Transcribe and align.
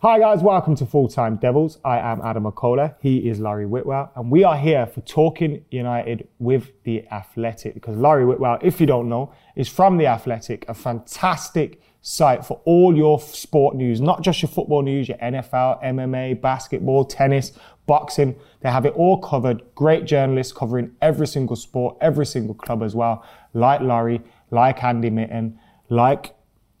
Hi 0.00 0.20
guys, 0.20 0.44
welcome 0.44 0.76
to 0.76 0.86
Full 0.86 1.08
Time 1.08 1.38
Devils. 1.38 1.78
I 1.84 1.98
am 1.98 2.20
Adam 2.22 2.44
McCullough. 2.44 2.94
He 3.00 3.28
is 3.28 3.40
Laurie 3.40 3.66
Whitwell, 3.66 4.12
and 4.14 4.30
we 4.30 4.44
are 4.44 4.56
here 4.56 4.86
for 4.86 5.00
Talking 5.00 5.64
United 5.72 6.28
with 6.38 6.70
the 6.84 7.04
Athletic. 7.08 7.74
Because 7.74 7.96
Laurie 7.96 8.24
Whitwell, 8.24 8.58
if 8.62 8.80
you 8.80 8.86
don't 8.86 9.08
know, 9.08 9.32
is 9.56 9.68
from 9.68 9.96
the 9.98 10.06
Athletic, 10.06 10.64
a 10.68 10.74
fantastic 10.74 11.82
site 12.00 12.46
for 12.46 12.60
all 12.64 12.96
your 12.96 13.18
sport 13.18 13.74
news, 13.74 14.00
not 14.00 14.22
just 14.22 14.40
your 14.40 14.48
football 14.48 14.82
news, 14.82 15.08
your 15.08 15.18
NFL, 15.18 15.82
MMA, 15.82 16.40
basketball, 16.40 17.04
tennis, 17.04 17.50
boxing. 17.88 18.36
They 18.60 18.70
have 18.70 18.86
it 18.86 18.94
all 18.94 19.18
covered. 19.20 19.64
Great 19.74 20.04
journalists 20.04 20.52
covering 20.52 20.92
every 21.02 21.26
single 21.26 21.56
sport, 21.56 21.96
every 22.00 22.24
single 22.24 22.54
club 22.54 22.84
as 22.84 22.94
well, 22.94 23.24
like 23.52 23.80
Laurie, 23.80 24.22
like 24.52 24.84
Andy 24.84 25.10
Mitten, 25.10 25.58
like 25.88 26.36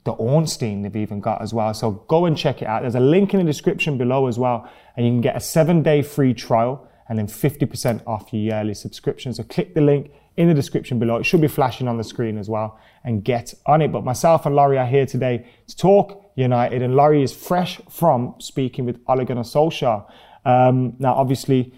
the 0.08 0.14
Ornstein 0.14 0.80
they've 0.82 0.96
even 0.96 1.20
got 1.20 1.42
as 1.42 1.52
well. 1.52 1.74
So 1.74 1.90
go 2.08 2.24
and 2.24 2.36
check 2.36 2.62
it 2.62 2.66
out. 2.66 2.82
There's 2.82 2.94
a 2.94 3.00
link 3.00 3.34
in 3.34 3.40
the 3.40 3.44
description 3.44 3.98
below 3.98 4.26
as 4.26 4.38
well, 4.38 4.68
and 4.96 5.04
you 5.04 5.12
can 5.12 5.20
get 5.20 5.36
a 5.36 5.40
seven 5.40 5.82
day 5.82 6.00
free 6.00 6.32
trial 6.32 6.88
and 7.08 7.18
then 7.18 7.26
50% 7.26 8.06
off 8.06 8.32
your 8.32 8.42
yearly 8.42 8.74
subscription. 8.74 9.34
So 9.34 9.42
click 9.42 9.74
the 9.74 9.80
link 9.82 10.10
in 10.38 10.48
the 10.48 10.54
description 10.54 10.98
below. 10.98 11.16
It 11.16 11.24
should 11.24 11.42
be 11.42 11.48
flashing 11.48 11.88
on 11.88 11.98
the 11.98 12.04
screen 12.04 12.38
as 12.38 12.48
well 12.48 12.78
and 13.04 13.22
get 13.22 13.52
on 13.66 13.82
it. 13.82 13.92
But 13.92 14.04
myself 14.04 14.46
and 14.46 14.56
Laurie 14.56 14.78
are 14.78 14.86
here 14.86 15.04
today 15.04 15.46
to 15.66 15.76
talk 15.76 16.24
United, 16.36 16.80
and 16.80 16.94
Laurie 16.94 17.22
is 17.22 17.34
fresh 17.34 17.80
from 17.90 18.34
speaking 18.38 18.86
with 18.86 18.98
Ole 19.08 19.24
Gunnar 19.24 19.42
Solskjaer. 19.42 20.10
Um, 20.44 20.94
now, 20.98 21.14
obviously, 21.14 21.74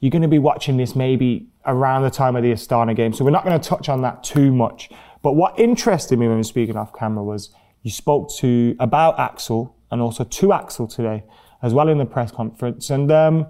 you're 0.00 0.10
going 0.10 0.22
to 0.22 0.28
be 0.28 0.38
watching 0.38 0.76
this 0.76 0.94
maybe 0.94 1.48
around 1.66 2.02
the 2.02 2.10
time 2.10 2.36
of 2.36 2.42
the 2.42 2.52
Astana 2.52 2.94
game, 2.94 3.12
so 3.12 3.24
we're 3.24 3.30
not 3.30 3.44
going 3.44 3.58
to 3.58 3.68
touch 3.68 3.88
on 3.88 4.02
that 4.02 4.22
too 4.22 4.52
much. 4.52 4.90
But 5.22 5.32
what 5.32 5.58
interested 5.58 6.18
me 6.18 6.26
when 6.26 6.36
we 6.36 6.40
were 6.40 6.44
speaking 6.44 6.76
off 6.76 6.92
camera 6.92 7.24
was 7.24 7.50
you 7.84 7.90
spoke 7.90 8.34
to 8.38 8.74
about 8.80 9.20
Axel 9.20 9.76
and 9.90 10.00
also 10.00 10.24
to 10.24 10.52
Axel 10.52 10.88
today 10.88 11.22
as 11.62 11.72
well 11.72 11.88
in 11.88 11.98
the 11.98 12.06
press 12.06 12.32
conference. 12.32 12.90
And 12.90 13.12
um, 13.12 13.46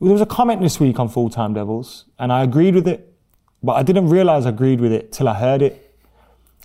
there 0.00 0.12
was 0.12 0.20
a 0.20 0.26
comment 0.26 0.60
this 0.60 0.78
week 0.78 1.00
on 1.00 1.08
Full 1.08 1.30
Time 1.30 1.54
Devils, 1.54 2.04
and 2.18 2.32
I 2.32 2.44
agreed 2.44 2.74
with 2.74 2.86
it, 2.86 3.12
but 3.62 3.72
I 3.72 3.82
didn't 3.82 4.10
realize 4.10 4.46
I 4.46 4.50
agreed 4.50 4.80
with 4.80 4.92
it 4.92 5.10
till 5.10 5.26
I 5.26 5.34
heard 5.34 5.62
it. 5.62 5.96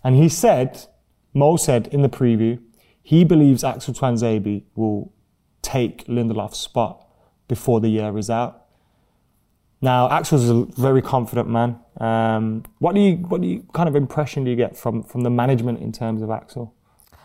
And 0.03 0.15
he 0.15 0.27
said, 0.27 0.85
Mo 1.33 1.55
said 1.55 1.87
in 1.87 2.01
the 2.01 2.09
preview, 2.09 2.61
he 3.01 3.23
believes 3.23 3.63
Axel 3.63 3.93
Tuanzebe 3.93 4.63
will 4.75 5.13
take 5.61 6.05
Lindelof's 6.07 6.59
spot 6.59 7.07
before 7.47 7.79
the 7.79 7.89
year 7.89 8.17
is 8.17 8.29
out. 8.29 8.62
Now, 9.83 10.09
Axel's 10.09 10.45
is 10.45 10.49
a 10.49 10.63
very 10.77 11.01
confident 11.01 11.49
man. 11.49 11.77
Um, 11.99 12.63
what 12.79 12.95
do 12.95 13.01
you, 13.01 13.17
what 13.17 13.41
do 13.41 13.47
you, 13.47 13.65
kind 13.73 13.89
of 13.89 13.97
impression 13.97 14.45
do 14.45 14.49
you 14.49 14.55
get 14.55 14.77
from, 14.77 15.03
from 15.03 15.21
the 15.21 15.29
management 15.29 15.81
in 15.81 15.91
terms 15.91 16.21
of 16.21 16.31
Axel? 16.31 16.73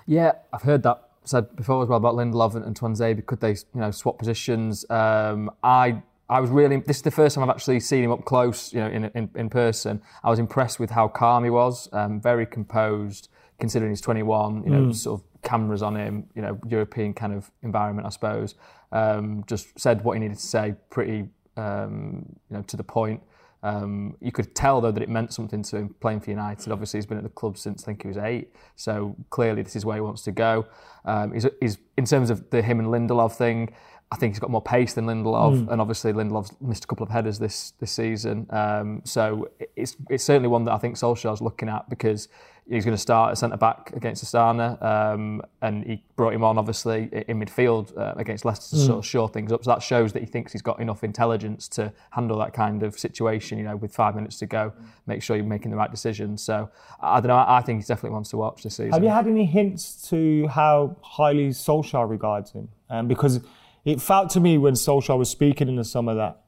Yeah, 0.06 0.32
I've 0.52 0.62
heard 0.62 0.82
that 0.82 1.08
said 1.22 1.54
before 1.54 1.84
as 1.84 1.88
well 1.88 1.98
about 1.98 2.14
Lindelof 2.14 2.56
and, 2.56 2.64
and 2.64 2.78
Tuanzebe. 2.78 3.24
Could 3.26 3.40
they, 3.40 3.50
you 3.50 3.80
know, 3.80 3.92
swap 3.92 4.18
positions? 4.18 4.84
Um, 4.90 5.52
I, 5.62 6.02
I 6.28 6.40
was 6.40 6.50
really. 6.50 6.78
This 6.78 6.96
is 6.96 7.02
the 7.02 7.12
first 7.12 7.36
time 7.36 7.44
I've 7.44 7.54
actually 7.54 7.78
seen 7.78 8.02
him 8.02 8.10
up 8.10 8.24
close, 8.24 8.72
you 8.72 8.80
know, 8.80 8.88
in 8.88 9.04
in, 9.14 9.30
in 9.36 9.48
person. 9.48 10.02
I 10.24 10.30
was 10.30 10.40
impressed 10.40 10.80
with 10.80 10.90
how 10.90 11.06
calm 11.06 11.44
he 11.44 11.50
was, 11.50 11.88
um, 11.92 12.20
very 12.20 12.44
composed, 12.44 13.28
considering 13.60 13.92
he's 13.92 14.00
21. 14.00 14.64
You 14.64 14.70
know, 14.70 14.80
mm. 14.80 14.94
sort 14.94 15.20
of 15.20 15.42
cameras 15.42 15.82
on 15.82 15.94
him. 15.94 16.26
You 16.34 16.42
know, 16.42 16.58
European 16.66 17.14
kind 17.14 17.32
of 17.32 17.50
environment, 17.62 18.06
I 18.06 18.10
suppose. 18.10 18.56
Um, 18.90 19.44
just 19.46 19.78
said 19.78 20.02
what 20.02 20.14
he 20.14 20.20
needed 20.20 20.38
to 20.38 20.46
say, 20.46 20.74
pretty 20.90 21.28
um, 21.58 22.24
you 22.50 22.56
know, 22.56 22.62
to 22.62 22.76
the 22.76 22.84
point. 22.84 23.22
Um, 23.62 24.16
you 24.20 24.30
could 24.30 24.54
tell 24.54 24.80
though 24.80 24.92
that 24.92 25.02
it 25.02 25.08
meant 25.08 25.32
something 25.32 25.62
to 25.64 25.76
him 25.76 25.94
playing 26.00 26.20
for 26.20 26.30
United. 26.30 26.70
Obviously, 26.72 26.98
he's 26.98 27.06
been 27.06 27.18
at 27.18 27.24
the 27.24 27.30
club 27.30 27.58
since 27.58 27.82
I 27.82 27.86
think 27.86 28.02
he 28.02 28.08
was 28.08 28.16
eight, 28.16 28.52
so 28.76 29.16
clearly 29.30 29.62
this 29.62 29.74
is 29.74 29.84
where 29.84 29.96
he 29.96 30.00
wants 30.00 30.22
to 30.22 30.32
go. 30.32 30.66
Um, 31.04 31.32
he's, 31.32 31.46
he's, 31.60 31.78
in 31.96 32.04
terms 32.04 32.30
of 32.30 32.48
the 32.50 32.62
him 32.62 32.78
and 32.78 32.88
Lindelof 32.88 33.32
thing. 33.36 33.74
I 34.10 34.16
think 34.16 34.32
he's 34.32 34.40
got 34.40 34.48
more 34.48 34.62
pace 34.62 34.94
than 34.94 35.04
Lindelof, 35.04 35.66
mm. 35.66 35.70
and 35.70 35.82
obviously 35.82 36.14
Lindelof's 36.14 36.54
missed 36.62 36.84
a 36.84 36.86
couple 36.86 37.04
of 37.04 37.10
headers 37.10 37.38
this 37.38 37.72
this 37.72 37.92
season. 37.92 38.46
Um, 38.48 39.02
so 39.04 39.50
it's 39.76 39.96
it's 40.08 40.24
certainly 40.24 40.48
one 40.48 40.64
that 40.64 40.72
I 40.72 40.78
think 40.78 40.94
Solskjaer's 40.94 41.42
looking 41.42 41.68
at 41.68 41.90
because 41.90 42.28
he's 42.68 42.84
going 42.84 42.96
to 42.96 43.00
start 43.00 43.30
at 43.30 43.38
centre 43.38 43.56
back 43.56 43.92
against 43.94 44.22
Astana, 44.22 44.80
um, 44.82 45.42
and 45.62 45.84
he 45.84 46.02
brought 46.16 46.34
him 46.34 46.44
on 46.44 46.58
obviously 46.58 47.08
in 47.26 47.40
midfield 47.40 47.96
uh, 47.96 48.14
against 48.16 48.44
Leicester 48.44 48.76
to 48.76 48.82
mm. 48.82 48.86
sort 48.86 48.98
of 48.98 49.06
shore 49.06 49.28
things 49.28 49.52
up. 49.52 49.64
So 49.64 49.70
that 49.70 49.82
shows 49.82 50.12
that 50.12 50.20
he 50.20 50.26
thinks 50.26 50.52
he's 50.52 50.62
got 50.62 50.78
enough 50.80 51.02
intelligence 51.02 51.66
to 51.68 51.92
handle 52.10 52.38
that 52.38 52.52
kind 52.52 52.82
of 52.82 52.98
situation. 52.98 53.58
You 53.58 53.64
know, 53.64 53.76
with 53.76 53.94
five 53.94 54.14
minutes 54.14 54.38
to 54.40 54.46
go, 54.46 54.72
make 55.06 55.22
sure 55.22 55.36
you're 55.36 55.46
making 55.46 55.70
the 55.70 55.76
right 55.76 55.90
decisions. 55.90 56.42
So 56.42 56.70
I 57.00 57.20
don't 57.20 57.28
know. 57.28 57.44
I 57.46 57.62
think 57.62 57.80
he 57.80 57.86
definitely 57.86 58.14
wants 58.14 58.30
to 58.30 58.36
watch 58.36 58.62
this 58.62 58.76
season. 58.76 58.92
Have 58.92 59.02
you 59.02 59.10
had 59.10 59.26
any 59.26 59.46
hints 59.46 60.08
to 60.10 60.46
how 60.48 60.96
highly 61.02 61.50
Solskjaer 61.50 62.08
regards 62.08 62.52
him? 62.52 62.68
Um, 62.90 63.08
because 63.08 63.40
it 63.84 64.00
felt 64.00 64.30
to 64.30 64.40
me 64.40 64.58
when 64.58 64.74
Solskjaer 64.74 65.18
was 65.18 65.30
speaking 65.30 65.68
in 65.68 65.76
the 65.76 65.84
summer 65.84 66.14
that 66.14 66.42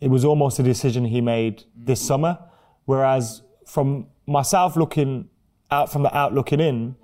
it 0.00 0.10
was 0.10 0.24
almost 0.24 0.58
a 0.58 0.62
decision 0.62 1.06
he 1.06 1.20
made 1.20 1.64
this 1.76 2.00
summer, 2.00 2.38
whereas 2.84 3.42
from 3.64 4.08
myself 4.26 4.76
looking 4.76 5.28
out 5.72 5.90
from 5.90 6.02
the 6.02 6.16
out 6.16 6.34
looking 6.34 6.60
in, 6.60 6.96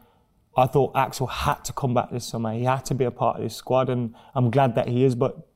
I 0.57 0.67
thought 0.67 0.93
Axel 0.95 1.27
had 1.27 1.65
to 1.65 1.73
come 1.73 1.95
back 1.95 2.11
this 2.11 2.27
summer. 2.27 2.53
He 2.53 2.65
had 2.65 2.85
to 2.87 2.95
be 2.95 3.05
a 3.05 3.11
part 3.11 3.37
of 3.37 3.43
this 3.43 3.57
squad, 3.57 3.89
and 3.89 4.15
I'm 4.35 4.51
glad 4.51 4.75
that 4.75 4.89
he 4.89 5.05
is. 5.05 5.15
But 5.15 5.49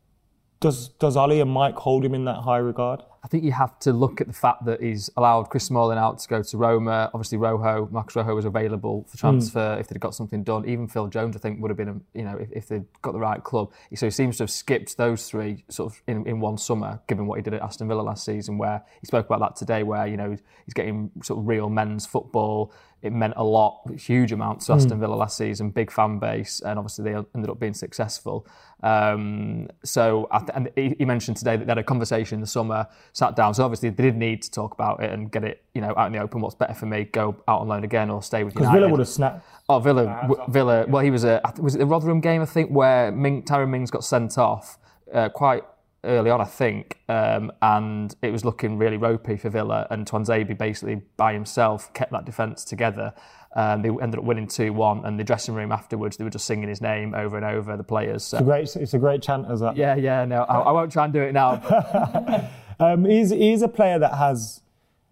does 0.61 0.89
does 0.89 1.17
Ollie 1.17 1.41
and 1.41 1.51
Mike 1.51 1.77
hold 1.77 2.05
him 2.05 2.15
in 2.15 2.25
that 2.25 2.41
high 2.41 2.59
regard? 2.59 3.03
I 3.25 3.29
think 3.29 3.45
you 3.45 3.53
have 3.53 3.79
to 3.81 3.93
look 3.93 4.21
at 4.21 4.27
the 4.27 4.33
fact 4.33 4.65
that 4.65 4.83
he's 4.83 5.09
allowed 5.17 5.45
Chris 5.45 5.65
Smalling 5.65 5.97
out 5.97 6.19
to 6.19 6.29
go 6.29 6.43
to 6.43 6.57
Roma. 6.57 7.09
Obviously, 7.15 7.39
Rojo, 7.39 7.89
Marcos 7.93 8.17
Rojo 8.17 8.35
was 8.35 8.45
available 8.45 9.07
for 9.09 9.17
transfer 9.17 9.77
mm. 9.77 9.81
if 9.81 9.87
they'd 9.87 10.01
got 10.01 10.13
something 10.13 10.43
done. 10.43 10.69
Even 10.69 10.89
Phil 10.89 11.07
Jones, 11.07 11.37
I 11.37 11.39
think, 11.39 11.63
would 11.63 11.71
have 11.71 11.77
been, 11.77 11.89
a, 11.89 12.19
you 12.19 12.25
know, 12.25 12.37
if, 12.37 12.51
if 12.51 12.67
they'd 12.67 12.85
got 13.01 13.13
the 13.13 13.21
right 13.21 13.43
club. 13.45 13.71
So 13.95 14.07
he 14.07 14.11
seems 14.11 14.39
to 14.39 14.43
have 14.43 14.51
skipped 14.51 14.97
those 14.97 15.29
three 15.31 15.65
sort 15.69 15.93
of 15.93 16.03
in, 16.09 16.27
in 16.27 16.41
one 16.41 16.59
summer, 16.59 17.01
given 17.07 17.27
what 17.27 17.37
he 17.37 17.43
did 17.43 17.55
at 17.55 17.63
Aston 17.63 17.87
Villa 17.87 18.03
last 18.03 18.25
season, 18.25 18.59
where 18.59 18.83
he 19.01 19.07
spoke 19.07 19.27
about 19.27 19.39
that 19.39 19.55
today, 19.55 19.85
where, 19.85 20.09
you 20.09 20.17
know, 20.17 20.31
he's 20.65 20.75
getting 20.75 21.13
sort 21.23 21.39
of 21.39 21.47
real 21.47 21.71
men's 21.71 22.05
football, 22.05 22.73
it 23.03 23.13
meant 23.13 23.35
a 23.37 23.45
lot, 23.45 23.81
a 23.93 23.97
huge 23.97 24.33
amount 24.33 24.61
to 24.63 24.73
Aston 24.73 25.01
Villa 25.01 25.15
last 25.15 25.37
season, 25.37 25.71
big 25.71 25.91
fan 25.91 26.19
base, 26.19 26.61
and 26.61 26.79
obviously 26.79 27.05
they 27.05 27.15
ended 27.35 27.51
up 27.51 27.59
being 27.59 27.75
successful. 27.75 28.47
Um, 28.83 29.69
so, 29.85 30.29
I 30.31 30.39
th- 30.39 30.51
and 30.55 30.71
he, 30.77 30.95
he 30.99 31.05
mentioned 31.05 31.37
today 31.37 31.57
that 31.57 31.67
they 31.67 31.71
had 31.71 31.79
a 31.79 31.85
conversation 31.85 32.37
in 32.37 32.41
the 32.41 32.47
summer, 32.47 32.87
sat 33.13 33.37
down. 33.37 33.55
So 33.55 33.65
obviously 33.65 33.91
they 33.91 34.03
did 34.05 34.17
need 34.17 34.43
to 34.43 34.51
talk 34.51 34.73
about 34.75 35.03
it 35.03 35.11
and 35.13 35.31
get 35.31 35.45
it, 35.45 35.63
you 35.75 35.81
know, 35.81 35.95
out 35.97 36.07
in 36.07 36.13
the 36.13 36.19
open. 36.21 36.41
What's 36.41 36.55
better 36.55 36.75
for 36.75 36.87
me? 36.87 37.05
Go 37.05 37.37
out 37.49 37.61
on 37.61 37.69
loan 37.69 37.85
again 37.85 38.11
or 38.11 38.23
stay 38.23 38.45
with 38.45 38.55
Because 38.55 38.67
United? 38.67 38.81
Villa 38.81 38.91
would 38.91 39.01
have 39.01 39.09
snapped. 39.09 39.45
Oh, 39.69 39.79
Villa, 39.79 40.19
w- 40.29 40.45
Villa. 40.49 40.87
Well, 40.89 41.03
he 41.03 41.11
was 41.11 41.25
a 41.25 41.41
Was 41.59 41.75
it 41.75 41.79
the 41.79 41.87
Rotherham 41.87 42.21
game? 42.21 42.43
I 42.43 42.47
think 42.47 42.71
where 42.71 43.13
Ming, 43.13 43.45
Tyrone 43.45 43.71
Mings 43.71 43.91
got 43.91 44.05
sent 44.05 44.39
off 44.39 44.79
uh, 45.13 45.29
quite 45.29 45.63
early 46.05 46.31
on, 46.31 46.41
I 46.41 46.45
think, 46.45 46.99
um, 47.09 47.53
and 47.63 48.15
it 48.23 48.31
was 48.33 48.45
looking 48.45 48.79
really 48.79 48.97
ropey 48.97 49.37
for 49.37 49.51
Villa. 49.51 49.87
And 49.91 50.07
Tuanzebe 50.07 50.57
basically 50.57 51.03
by 51.17 51.33
himself 51.33 51.93
kept 51.95 52.13
that 52.13 52.25
defence 52.25 52.65
together. 52.65 53.13
Um, 53.55 53.83
they 53.83 53.89
ended 53.89 54.19
up 54.19 54.25
winning 54.25 54.47
two 54.47 54.73
one, 54.73 55.05
and 55.05 55.19
the 55.19 55.25
dressing 55.25 55.55
room 55.55 55.73
afterwards 55.73 56.17
they 56.17 56.25
were 56.25 56.31
just 56.31 56.47
singing 56.47 56.69
his 56.69 56.81
name 56.81 57.15
over 57.15 57.37
and 57.37 57.45
over. 57.45 57.77
The 57.77 57.85
players. 57.85 58.25
So. 58.25 58.39
It's 58.39 58.43
a 58.43 58.45
great, 58.45 58.77
it's 58.77 58.95
a 58.95 58.99
great 58.99 59.23
chant 59.23 59.47
as 59.51 59.61
that. 59.61 59.77
Yeah, 59.77 59.95
yeah. 59.97 60.25
No, 60.25 60.43
I, 60.43 60.61
I 60.61 60.73
won't 60.73 60.91
try 60.91 61.05
and 61.05 61.13
do 61.13 61.21
it 61.21 61.33
now. 61.33 62.51
Um, 62.81 63.05
he's, 63.05 63.31
he's 63.31 63.63
a 63.63 63.69
player 63.69 63.99
that 64.01 64.15
has 64.15 64.61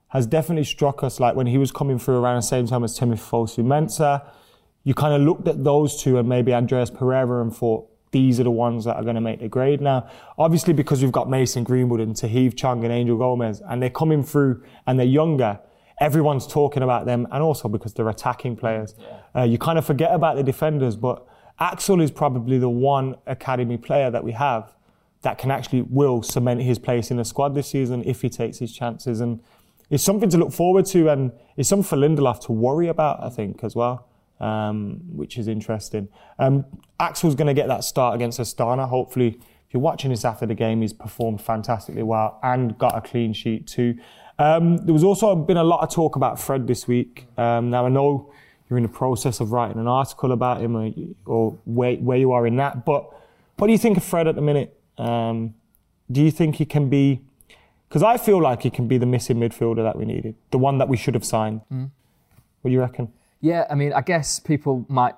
has 0.08 0.26
definitely 0.26 0.64
struck 0.64 1.02
us. 1.02 1.20
Like 1.20 1.36
when 1.36 1.46
he 1.46 1.56
was 1.56 1.70
coming 1.70 1.98
through 1.98 2.16
around 2.16 2.36
the 2.36 2.42
same 2.42 2.66
time 2.66 2.82
as 2.82 2.98
Timothy 2.98 3.22
Fosu 3.22 3.64
Mensah, 3.64 4.26
you 4.82 4.92
kind 4.92 5.14
of 5.14 5.22
looked 5.22 5.46
at 5.46 5.62
those 5.62 6.02
two 6.02 6.18
and 6.18 6.28
maybe 6.28 6.52
Andreas 6.52 6.90
Pereira 6.90 7.40
and 7.40 7.54
thought 7.54 7.88
these 8.10 8.40
are 8.40 8.44
the 8.44 8.50
ones 8.50 8.84
that 8.84 8.96
are 8.96 9.02
going 9.02 9.14
to 9.14 9.20
make 9.20 9.40
the 9.40 9.48
grade. 9.48 9.80
Now, 9.80 10.08
obviously, 10.38 10.72
because 10.72 11.02
we've 11.02 11.12
got 11.12 11.30
Mason 11.30 11.64
Greenwood 11.64 12.00
and 12.00 12.14
Tahith 12.14 12.56
Chong 12.56 12.84
and 12.84 12.92
Angel 12.92 13.16
Gomes, 13.16 13.60
and 13.60 13.82
they're 13.82 13.90
coming 13.90 14.22
through 14.22 14.62
and 14.86 14.98
they're 14.98 15.06
younger. 15.06 15.60
Everyone's 16.00 16.46
talking 16.46 16.82
about 16.82 17.04
them, 17.04 17.28
and 17.30 17.42
also 17.42 17.68
because 17.68 17.92
they're 17.92 18.08
attacking 18.08 18.56
players. 18.56 18.94
Uh, 19.36 19.42
you 19.42 19.58
kind 19.58 19.78
of 19.78 19.84
forget 19.84 20.12
about 20.12 20.36
the 20.36 20.42
defenders, 20.42 20.96
but 20.96 21.26
Axel 21.58 22.00
is 22.00 22.10
probably 22.10 22.58
the 22.58 22.70
one 22.70 23.16
academy 23.26 23.76
player 23.76 24.10
that 24.10 24.24
we 24.24 24.32
have 24.32 24.74
that 25.22 25.36
can 25.36 25.50
actually 25.50 25.82
will 25.82 26.22
cement 26.22 26.62
his 26.62 26.78
place 26.78 27.10
in 27.10 27.18
the 27.18 27.24
squad 27.24 27.54
this 27.54 27.68
season 27.68 28.02
if 28.06 28.22
he 28.22 28.30
takes 28.30 28.58
his 28.58 28.72
chances. 28.72 29.20
And 29.20 29.40
it's 29.90 30.02
something 30.02 30.30
to 30.30 30.38
look 30.38 30.52
forward 30.52 30.86
to, 30.86 31.10
and 31.10 31.32
it's 31.56 31.68
something 31.68 31.84
for 31.84 31.96
Lindelof 31.96 32.40
to 32.46 32.52
worry 32.52 32.88
about, 32.88 33.22
I 33.22 33.28
think, 33.28 33.62
as 33.62 33.76
well, 33.76 34.08
um, 34.40 35.00
which 35.10 35.38
is 35.38 35.48
interesting. 35.48 36.08
Um, 36.38 36.64
Axel's 36.98 37.34
going 37.34 37.46
to 37.48 37.54
get 37.54 37.68
that 37.68 37.84
start 37.84 38.14
against 38.14 38.40
Astana. 38.40 38.88
Hopefully, 38.88 39.38
if 39.66 39.74
you're 39.74 39.82
watching 39.82 40.10
this 40.10 40.24
after 40.24 40.46
the 40.46 40.54
game, 40.54 40.82
he's 40.82 40.92
performed 40.92 41.40
fantastically 41.40 42.02
well 42.02 42.38
and 42.42 42.76
got 42.78 42.96
a 42.96 43.00
clean 43.00 43.32
sheet 43.32 43.66
too. 43.66 43.96
Um, 44.38 44.78
there 44.78 44.92
was 44.92 45.04
also 45.04 45.36
been 45.36 45.58
a 45.58 45.64
lot 45.64 45.82
of 45.82 45.92
talk 45.94 46.16
about 46.16 46.40
Fred 46.40 46.66
this 46.66 46.88
week. 46.88 47.26
Um, 47.36 47.70
now, 47.70 47.86
I 47.86 47.88
know 47.88 48.32
you're 48.68 48.78
in 48.78 48.82
the 48.82 48.88
process 48.88 49.40
of 49.40 49.52
writing 49.52 49.78
an 49.78 49.86
article 49.86 50.32
about 50.32 50.60
him 50.60 50.76
or, 50.76 50.90
or 51.26 51.58
where, 51.64 51.96
where 51.96 52.16
you 52.18 52.32
are 52.32 52.46
in 52.46 52.56
that, 52.56 52.84
but 52.84 53.10
what 53.58 53.66
do 53.66 53.72
you 53.72 53.78
think 53.78 53.96
of 53.96 54.04
Fred 54.04 54.26
at 54.26 54.36
the 54.36 54.40
minute? 54.40 54.80
Um, 54.96 55.54
do 56.10 56.22
you 56.22 56.30
think 56.30 56.56
he 56.56 56.64
can 56.64 56.88
be? 56.88 57.20
Because 57.88 58.02
I 58.02 58.16
feel 58.16 58.40
like 58.40 58.62
he 58.62 58.70
can 58.70 58.88
be 58.88 58.98
the 58.98 59.06
missing 59.06 59.36
midfielder 59.36 59.82
that 59.82 59.96
we 59.96 60.04
needed, 60.04 60.36
the 60.50 60.58
one 60.58 60.78
that 60.78 60.88
we 60.88 60.96
should 60.96 61.14
have 61.14 61.24
signed. 61.24 61.60
What 62.62 62.70
do 62.70 62.72
you 62.72 62.80
reckon? 62.80 63.12
Yeah, 63.40 63.66
I 63.70 63.74
mean, 63.74 63.92
I 63.92 64.02
guess 64.02 64.38
people 64.38 64.84
might 64.88 65.14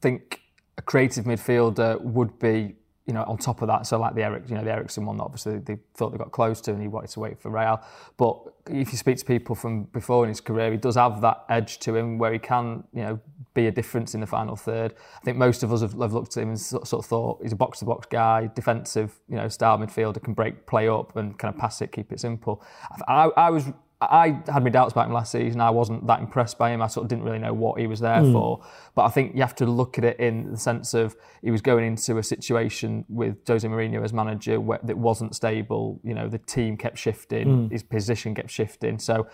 think 0.00 0.40
a 0.76 0.82
creative 0.82 1.24
midfielder 1.24 2.00
would 2.00 2.38
be, 2.38 2.74
you 3.06 3.14
know, 3.14 3.24
on 3.24 3.38
top 3.38 3.62
of 3.62 3.68
that. 3.68 3.86
So 3.86 3.98
like 3.98 4.14
the 4.14 4.22
Eric, 4.22 4.44
you 4.48 4.54
know, 4.54 4.64
the 4.64 4.72
Eriksen 4.72 5.04
one, 5.04 5.16
that 5.16 5.24
obviously 5.24 5.58
they 5.58 5.78
thought 5.94 6.10
they 6.10 6.18
got 6.18 6.32
close 6.32 6.60
to, 6.62 6.72
and 6.72 6.80
he 6.80 6.88
wanted 6.88 7.10
to 7.10 7.20
wait 7.20 7.40
for 7.40 7.50
Real. 7.50 7.80
But 8.16 8.38
if 8.66 8.92
you 8.92 8.98
speak 8.98 9.18
to 9.18 9.24
people 9.24 9.54
from 9.54 9.84
before 9.84 10.24
in 10.24 10.28
his 10.28 10.40
career, 10.40 10.70
he 10.70 10.78
does 10.78 10.96
have 10.96 11.20
that 11.20 11.44
edge 11.48 11.78
to 11.80 11.94
him 11.94 12.18
where 12.18 12.32
he 12.32 12.38
can, 12.38 12.84
you 12.92 13.02
know, 13.02 13.20
be 13.52 13.66
a 13.66 13.72
difference 13.72 14.14
in 14.14 14.20
the 14.20 14.26
final 14.26 14.54
third. 14.54 14.94
I 15.20 15.24
think 15.24 15.36
most 15.36 15.62
of 15.62 15.72
us 15.72 15.80
have, 15.80 15.92
have 15.98 16.12
looked 16.12 16.36
at 16.36 16.42
him 16.42 16.50
and 16.50 16.60
sort 16.60 16.92
of 16.92 17.04
thought 17.04 17.42
he's 17.42 17.52
a 17.52 17.56
box-to-box 17.56 18.06
guy, 18.10 18.48
defensive, 18.54 19.18
you 19.28 19.36
know, 19.36 19.48
style 19.48 19.76
midfielder, 19.78 20.22
can 20.22 20.34
break 20.34 20.66
play 20.66 20.88
up 20.88 21.16
and 21.16 21.36
kind 21.36 21.52
of 21.52 21.60
pass 21.60 21.82
it, 21.82 21.90
keep 21.90 22.12
it 22.12 22.20
simple. 22.20 22.62
I, 23.08 23.30
I 23.36 23.50
was 23.50 23.64
I 24.00 24.42
had 24.50 24.64
my 24.64 24.70
doubts 24.70 24.92
about 24.92 25.06
him 25.06 25.12
last 25.12 25.32
season. 25.32 25.60
I 25.60 25.68
wasn't 25.68 26.06
that 26.06 26.20
impressed 26.20 26.56
by 26.56 26.70
him. 26.70 26.80
I 26.80 26.86
sort 26.86 27.04
of 27.04 27.08
didn't 27.08 27.24
really 27.24 27.38
know 27.38 27.52
what 27.52 27.78
he 27.78 27.86
was 27.86 28.00
there 28.00 28.22
for. 28.22 28.64
But 28.94 29.02
I 29.02 29.08
think 29.10 29.34
you 29.34 29.42
have 29.42 29.54
to 29.56 29.66
look 29.66 29.98
at 29.98 30.04
it 30.04 30.18
in 30.18 30.50
the 30.50 30.56
sense 30.56 30.94
of 30.94 31.14
he 31.42 31.50
was 31.50 31.60
going 31.60 31.84
into 31.84 32.16
a 32.16 32.22
situation 32.22 33.04
with 33.10 33.46
Jose 33.46 33.66
Mourinho 33.66 34.02
as 34.02 34.14
manager 34.14 34.58
where, 34.58 34.80
that 34.84 34.96
wasn't 34.96 35.34
stable. 35.34 36.00
You 36.02 36.14
know, 36.14 36.28
the 36.28 36.38
team 36.38 36.78
kept 36.78 36.96
shifting, 36.96 37.68
his 37.70 37.82
position 37.82 38.34
kept 38.34 38.50
shifting. 38.50 38.98
So, 38.98 39.26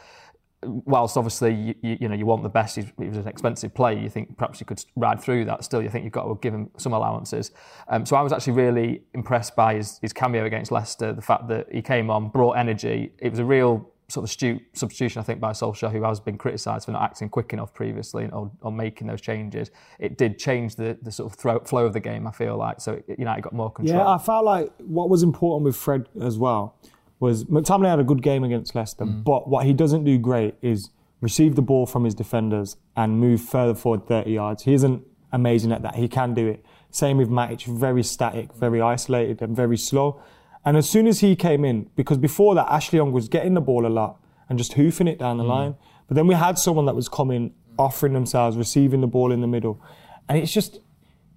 whilst 0.63 1.17
obviously 1.17 1.55
you, 1.55 1.75
you, 1.83 1.99
you 2.01 2.09
know 2.09 2.17
you 2.17 2.27
want 2.27 2.43
the 2.43 2.49
best, 2.49 2.75
he's, 2.75 2.87
he 2.99 3.07
was 3.07 3.19
an 3.19 3.29
expensive 3.29 3.73
player. 3.73 3.97
You 3.97 4.11
think 4.11 4.37
perhaps 4.37 4.59
you 4.59 4.67
could 4.67 4.83
ride 4.97 5.21
through 5.21 5.45
that. 5.45 5.63
Still, 5.63 5.81
you 5.81 5.91
think 5.91 6.03
you've 6.03 6.13
got 6.13 6.25
to 6.25 6.37
give 6.43 6.53
him 6.53 6.71
some 6.77 6.93
allowances. 6.93 7.53
Um, 7.87 8.05
so 8.05 8.17
I 8.17 8.23
was 8.23 8.33
actually 8.33 8.55
really 8.55 9.03
impressed 9.15 9.55
by 9.55 9.75
his, 9.75 10.01
his 10.01 10.13
cameo 10.13 10.45
against 10.45 10.73
Leicester. 10.73 11.13
The 11.13 11.23
fact 11.23 11.47
that 11.49 11.67
he 11.71 11.83
came 11.83 12.11
on, 12.11 12.31
brought 12.31 12.55
energy. 12.55 13.13
It 13.19 13.31
was 13.31 13.39
a 13.39 13.45
real 13.45 13.93
sort 14.09 14.23
of 14.23 14.31
astute 14.31 14.63
substitution, 14.73 15.21
I 15.21 15.25
think, 15.25 15.41
by 15.41 15.51
Solskjaer, 15.51 15.91
who 15.91 16.03
has 16.05 16.21
been 16.21 16.39
criticised 16.39 16.85
for 16.87 16.93
not 16.93 17.03
acting 17.03 17.29
quick 17.29 17.53
enough 17.53 17.75
previously 17.75 18.29
or, 18.33 18.51
or 18.61 18.71
making 18.71 19.09
those 19.09 19.21
changes. 19.21 19.71
It 19.99 20.17
did 20.17 20.39
change 20.39 20.77
the, 20.77 20.97
the 21.03 21.11
sort 21.11 21.33
of 21.33 21.39
throw, 21.39 21.59
flow 21.61 21.87
of 21.87 21.93
the 21.93 22.01
game, 22.01 22.27
I 22.27 22.31
feel 22.31 22.57
like. 22.57 22.81
So 22.81 23.03
United 23.19 23.43
got 23.43 23.53
more 23.53 23.71
control. 23.71 23.99
Yeah, 23.99 24.09
I 24.09 24.19
felt 24.19 24.45
like 24.45 24.73
what 24.79 25.09
was 25.09 25.23
important 25.23 25.65
with 25.65 25.77
Fred 25.77 26.09
as 26.21 26.39
well 26.39 26.77
was 27.19 27.45
McTominay 27.45 27.89
had 27.89 27.99
a 27.99 28.05
good 28.05 28.23
game 28.23 28.45
against 28.45 28.75
Leicester, 28.75 29.05
mm. 29.05 29.25
but 29.25 29.49
what 29.49 29.67
he 29.67 29.73
doesn't 29.73 30.05
do 30.05 30.19
great 30.19 30.55
is 30.63 30.91
receive 31.21 31.57
the 31.57 31.63
ball 31.63 31.87
from 31.87 32.05
his 32.05 32.15
defenders 32.15 32.77
and 32.97 33.19
move 33.19 33.41
further 33.41 33.75
forward 33.75 34.07
30 34.07 34.31
yards. 34.31 34.63
He 34.65 34.75
isn't 34.75 35.03
amazing 35.33 35.73
at 35.73 35.83
that. 35.83 35.97
He 35.97 36.09
can 36.09 36.35
do 36.35 36.47
it. 36.47 36.65
Same 36.91 37.17
with 37.17 37.29
Matic, 37.29 37.65
very 37.65 38.03
static, 38.03 38.55
very 38.55 38.81
isolated, 38.81 39.43
and 39.43 39.57
very 39.57 39.77
slow. 39.77 40.21
And 40.67 40.77
as 40.77 40.91
soon 40.91 41.07
as 41.07 41.21
he 41.21 41.37
came 41.37 41.65
in, 41.65 41.89
because 41.95 42.19
before 42.19 42.57
that, 42.57 42.67
Ashley 42.69 42.99
Young 42.99 43.13
was 43.13 43.29
getting 43.29 43.55
the 43.55 43.61
ball 43.61 43.87
a 43.87 43.89
lot 43.89 44.21
and 44.49 44.59
just 44.59 44.73
hoofing 44.73 45.07
it 45.07 45.19
down 45.19 45.39
the 45.39 45.45
mm. 45.45 45.49
line. 45.49 45.77
But 46.09 46.17
then 46.17 46.27
we 46.27 46.35
had 46.35 46.59
someone 46.59 46.87
that 46.87 46.97
was 46.97 47.09
coming, 47.09 47.55
offering 47.79 48.13
themselves, 48.13 48.57
receiving 48.57 49.01
the 49.01 49.07
ball 49.07 49.31
in 49.31 49.41
the 49.41 49.47
middle. 49.47 49.81
And 50.29 50.37
it's 50.37 50.53
just 50.53 50.81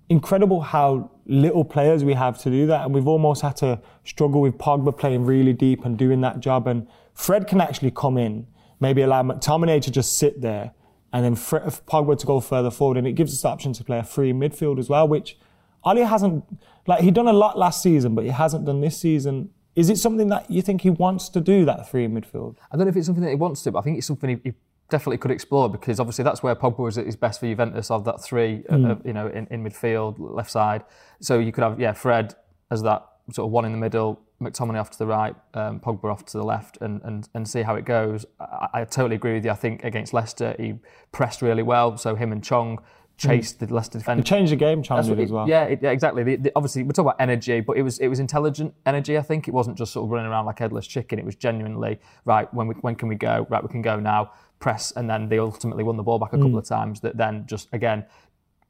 incredible 0.09 0.61
how 0.61 1.11
little 1.27 1.63
players 1.63 2.03
we 2.03 2.15
have 2.15 2.39
to 2.39 2.49
do 2.49 2.65
that. 2.67 2.85
And 2.85 2.93
we've 2.93 3.07
almost 3.07 3.43
had 3.43 3.55
to 3.57 3.79
struggle 4.03 4.41
with 4.41 4.57
Pogba 4.57 4.97
playing 4.97 5.25
really 5.25 5.53
deep 5.53 5.85
and 5.85 5.95
doing 5.95 6.21
that 6.21 6.39
job. 6.39 6.65
And 6.65 6.87
Fred 7.13 7.45
can 7.45 7.61
actually 7.61 7.91
come 7.91 8.17
in, 8.17 8.47
maybe 8.79 9.03
allow 9.03 9.21
McTominay 9.21 9.79
to 9.83 9.91
just 9.91 10.17
sit 10.17 10.41
there 10.41 10.71
and 11.13 11.23
then 11.23 11.35
Fred, 11.35 11.63
Pogba 11.63 12.17
to 12.17 12.25
go 12.25 12.39
further 12.39 12.71
forward. 12.71 12.97
And 12.97 13.05
it 13.05 13.13
gives 13.13 13.31
us 13.33 13.43
the 13.43 13.49
option 13.49 13.73
to 13.73 13.83
play 13.83 13.99
a 13.99 14.03
free 14.03 14.33
midfield 14.33 14.79
as 14.79 14.89
well, 14.89 15.07
which 15.07 15.37
Ali 15.83 16.01
hasn't, 16.01 16.43
like, 16.87 17.01
he 17.01 17.11
done 17.11 17.27
a 17.27 17.33
lot 17.33 17.57
last 17.57 17.81
season, 17.81 18.15
but 18.15 18.23
he 18.23 18.31
hasn't 18.31 18.65
done 18.65 18.81
this 18.81 18.97
season. 18.97 19.49
Is 19.75 19.89
it 19.89 19.97
something 19.97 20.27
that 20.29 20.49
you 20.51 20.61
think 20.61 20.81
he 20.81 20.89
wants 20.89 21.29
to 21.29 21.39
do, 21.39 21.65
that 21.65 21.89
three 21.89 22.05
in 22.05 22.13
midfield? 22.13 22.57
I 22.71 22.75
don't 22.75 22.85
know 22.85 22.89
if 22.89 22.97
it's 22.97 23.05
something 23.05 23.23
that 23.23 23.29
he 23.29 23.35
wants 23.35 23.61
to, 23.63 23.71
but 23.71 23.79
I 23.79 23.81
think 23.83 23.97
it's 23.97 24.07
something 24.07 24.29
he, 24.29 24.37
he 24.43 24.53
definitely 24.89 25.17
could 25.17 25.31
explore 25.31 25.69
because 25.69 25.99
obviously 25.99 26.23
that's 26.23 26.41
where 26.41 26.55
Pogba 26.55 26.79
was 26.79 26.97
at 26.97 27.05
his 27.05 27.15
best 27.15 27.39
for 27.39 27.45
Juventus 27.45 27.91
of 27.91 28.03
that 28.05 28.21
three, 28.21 28.63
uh, 28.69 28.75
uh, 28.75 28.95
you 29.05 29.13
know, 29.13 29.27
in, 29.27 29.47
in 29.51 29.63
midfield, 29.63 30.15
left 30.17 30.51
side. 30.51 30.83
So 31.21 31.39
you 31.39 31.51
could 31.51 31.63
have, 31.63 31.79
yeah, 31.79 31.93
Fred 31.93 32.35
as 32.71 32.81
that 32.81 33.07
sort 33.31 33.45
of 33.45 33.51
one 33.51 33.65
in 33.65 33.71
the 33.71 33.77
middle, 33.77 34.19
McTominay 34.41 34.79
off 34.79 34.89
to 34.91 34.97
the 34.97 35.05
right, 35.05 35.35
um, 35.53 35.79
Pogba 35.79 36.05
off 36.05 36.25
to 36.25 36.37
the 36.37 36.43
left, 36.43 36.77
and, 36.81 37.01
and, 37.03 37.29
and 37.33 37.47
see 37.47 37.61
how 37.61 37.75
it 37.75 37.85
goes. 37.85 38.25
I, 38.39 38.67
I 38.73 38.85
totally 38.85 39.15
agree 39.15 39.33
with 39.33 39.45
you. 39.45 39.51
I 39.51 39.55
think 39.55 39.83
against 39.83 40.13
Leicester, 40.13 40.55
he 40.57 40.75
pressed 41.11 41.41
really 41.41 41.63
well. 41.63 41.97
So 41.97 42.15
him 42.15 42.31
and 42.31 42.43
Chong 42.43 42.79
chased 43.19 43.59
the 43.59 43.73
Leicester 43.73 43.99
defender. 43.99 44.21
It 44.21 44.25
changed 44.25 44.51
the 44.51 44.55
game, 44.55 44.81
did 44.81 44.89
what 44.89 45.19
as 45.19 45.31
well. 45.31 45.47
Yeah, 45.47 45.65
it, 45.65 45.79
yeah, 45.81 45.91
exactly. 45.91 46.23
The, 46.23 46.35
the, 46.37 46.51
obviously, 46.55 46.83
we're 46.83 46.91
talking 46.91 47.07
about 47.07 47.21
energy, 47.21 47.59
but 47.59 47.77
it 47.77 47.83
was 47.83 47.99
it 47.99 48.07
was 48.07 48.19
intelligent 48.19 48.73
energy. 48.85 49.17
I 49.17 49.21
think 49.21 49.47
it 49.47 49.53
wasn't 49.53 49.77
just 49.77 49.93
sort 49.93 50.05
of 50.05 50.11
running 50.11 50.31
around 50.31 50.45
like 50.45 50.59
headless 50.59 50.87
chicken. 50.87 51.19
It 51.19 51.25
was 51.25 51.35
genuinely 51.35 51.99
right. 52.25 52.51
When 52.53 52.67
we, 52.67 52.75
when 52.75 52.95
can 52.95 53.07
we 53.07 53.15
go? 53.15 53.45
Right, 53.49 53.61
we 53.61 53.69
can 53.69 53.81
go 53.81 53.99
now. 53.99 54.31
Press, 54.59 54.91
and 54.91 55.09
then 55.09 55.29
they 55.29 55.39
ultimately 55.39 55.83
won 55.83 55.95
the 55.95 56.03
ball 56.03 56.19
back 56.19 56.33
a 56.33 56.37
couple 56.37 56.51
mm. 56.51 56.57
of 56.57 56.65
times. 56.65 56.99
That 57.01 57.17
then 57.17 57.45
just 57.47 57.69
again 57.71 58.05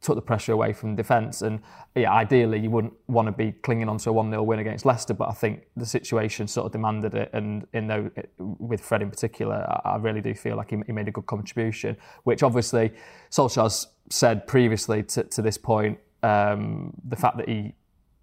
took 0.02 0.16
the 0.16 0.22
pressure 0.22 0.54
away 0.54 0.72
from 0.72 0.96
defence. 0.96 1.42
And 1.42 1.60
yeah, 1.96 2.12
ideally 2.12 2.60
you 2.60 2.70
wouldn't 2.70 2.94
want 3.08 3.28
to 3.28 3.32
be 3.32 3.52
clinging 3.52 3.90
on 3.90 3.98
to 4.00 4.10
a 4.10 4.14
one 4.14 4.30
0 4.30 4.44
win 4.44 4.60
against 4.60 4.86
Leicester, 4.86 5.14
but 5.14 5.30
I 5.30 5.34
think 5.34 5.64
the 5.76 5.86
situation 5.86 6.48
sort 6.48 6.68
of 6.68 6.72
demanded 6.72 7.14
it. 7.14 7.30
And 7.34 7.68
in 7.74 7.88
though 7.88 8.10
with 8.38 8.82
Fred 8.82 9.02
in 9.02 9.10
particular, 9.10 9.56
I 9.86 9.90
I 9.90 9.98
really 9.98 10.22
do 10.22 10.34
feel 10.34 10.56
like 10.56 10.70
he, 10.70 10.78
he 10.86 10.92
made 10.92 11.08
a 11.08 11.12
good 11.12 11.26
contribution, 11.26 11.98
which 12.24 12.44
obviously 12.44 12.94
Solskjaer's 13.32 13.88
said 14.10 14.48
previously 14.48 15.04
to, 15.04 15.24
to 15.24 15.42
this 15.42 15.58
point. 15.58 16.00
Um, 16.24 16.94
the 17.08 17.16
fact 17.16 17.38
that 17.38 17.48
he 17.48 17.74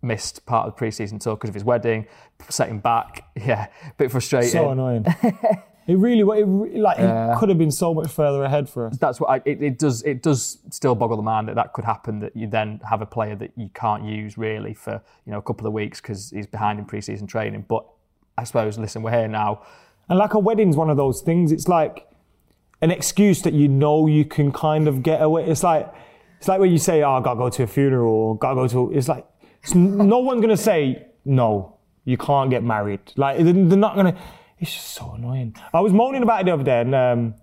missed 0.02 0.45
part 0.47 0.66
of 0.66 0.75
the 0.75 0.78
pre-season 0.78 1.18
tour 1.18 1.35
because 1.35 1.49
of 1.49 1.54
his 1.54 1.64
wedding, 1.64 2.06
set 2.49 2.68
him 2.68 2.80
back. 2.80 3.25
Yeah, 3.37 3.66
a 3.87 3.95
bit 3.99 4.11
frustrating. 4.11 4.50
So 4.50 4.71
annoying. 4.71 5.04
it 5.87 5.97
really, 5.99 6.21
it 6.40 6.78
like, 6.78 6.99
it 6.99 7.38
could 7.38 7.49
have 7.49 7.59
been 7.59 7.71
so 7.71 7.95
much 7.95 8.11
further 8.11 8.43
ahead 8.43 8.69
for 8.69 8.87
us. 8.87 8.99
that's 8.99 9.21
what 9.21 9.31
I, 9.31 9.37
it, 9.45 9.62
it 9.62 9.78
does. 9.78 10.02
It 10.02 10.23
does 10.23 10.59
still 10.71 10.95
boggle 10.95 11.16
the 11.16 11.23
mind 11.23 11.49
that 11.49 11.55
that 11.55 11.73
could 11.73 11.85
happen. 11.85 12.19
That 12.21 12.35
you 12.37 12.49
then 12.49 12.81
have 12.88 13.02
a 13.02 13.07
player 13.07 13.37
that 13.37 13.52
you 13.57 13.71
can't 13.73 14.05
use 14.05 14.37
really 14.37 14.75
for 14.75 15.00
you 15.25 15.33
know 15.33 15.38
a 15.38 15.43
couple 15.43 15.66
of 15.66 15.73
weeks 15.73 16.00
because 16.00 16.31
he's 16.31 16.47
behind 16.47 16.78
in 16.78 16.87
pre-season 16.87 17.26
training. 17.26 17.66
But 17.69 17.87
I 18.37 18.45
suppose, 18.45 18.78
listen, 18.78 19.02
we're 19.02 19.12
here 19.12 19.28
now. 19.28 19.62
And 20.09 20.19
like 20.19 20.35
a 20.35 20.38
wedding's 20.38 20.76
one 20.76 20.90
of 20.90 20.97
those 20.97 21.21
things. 21.21 21.52
It's 21.52 21.69
like 21.69 22.09
an 22.83 22.90
excuse 22.90 23.43
that 23.43 23.55
you 23.55 23.69
know 23.69 24.07
you 24.07 24.25
can 24.25 24.52
kind 24.52 24.88
of 24.88 25.02
get 25.02 25.23
away. 25.23 25.47
It's 25.47 25.62
like 25.62 25.93
it's 26.38 26.49
like 26.49 26.61
when 26.61 26.71
you 26.71 26.78
say, 26.78 27.02
"Oh, 27.02 27.12
I 27.12 27.23
gotta 27.23 27.38
go 27.38 27.49
to 27.49 27.62
a 27.62 27.66
funeral," 27.66 28.12
or 28.12 28.38
"Gotta 28.38 28.55
go 28.57 28.69
to." 28.69 28.93
It's 28.93 29.09
like 29.09 29.26
it's, 29.62 29.75
no 29.75 30.19
one's 30.19 30.40
gonna 30.40 30.57
say 30.57 31.07
no. 31.25 31.76
You 32.05 32.16
can't 32.16 32.50
get 32.50 32.62
married. 32.62 33.00
Like 33.16 33.38
they're 33.38 33.52
they're 33.52 33.78
not 33.78 33.97
gonna. 33.97 34.16
It's 34.58 34.72
just 34.72 34.88
so 34.88 35.12
annoying. 35.12 35.54
I 35.75 35.80
was 35.80 35.92
moaning 35.92 36.22
about 36.22 36.40
it 36.40 36.44
the 36.44 36.54
other 36.54 36.64
day, 36.64 36.80
and 36.80 36.94
um, 36.94 37.34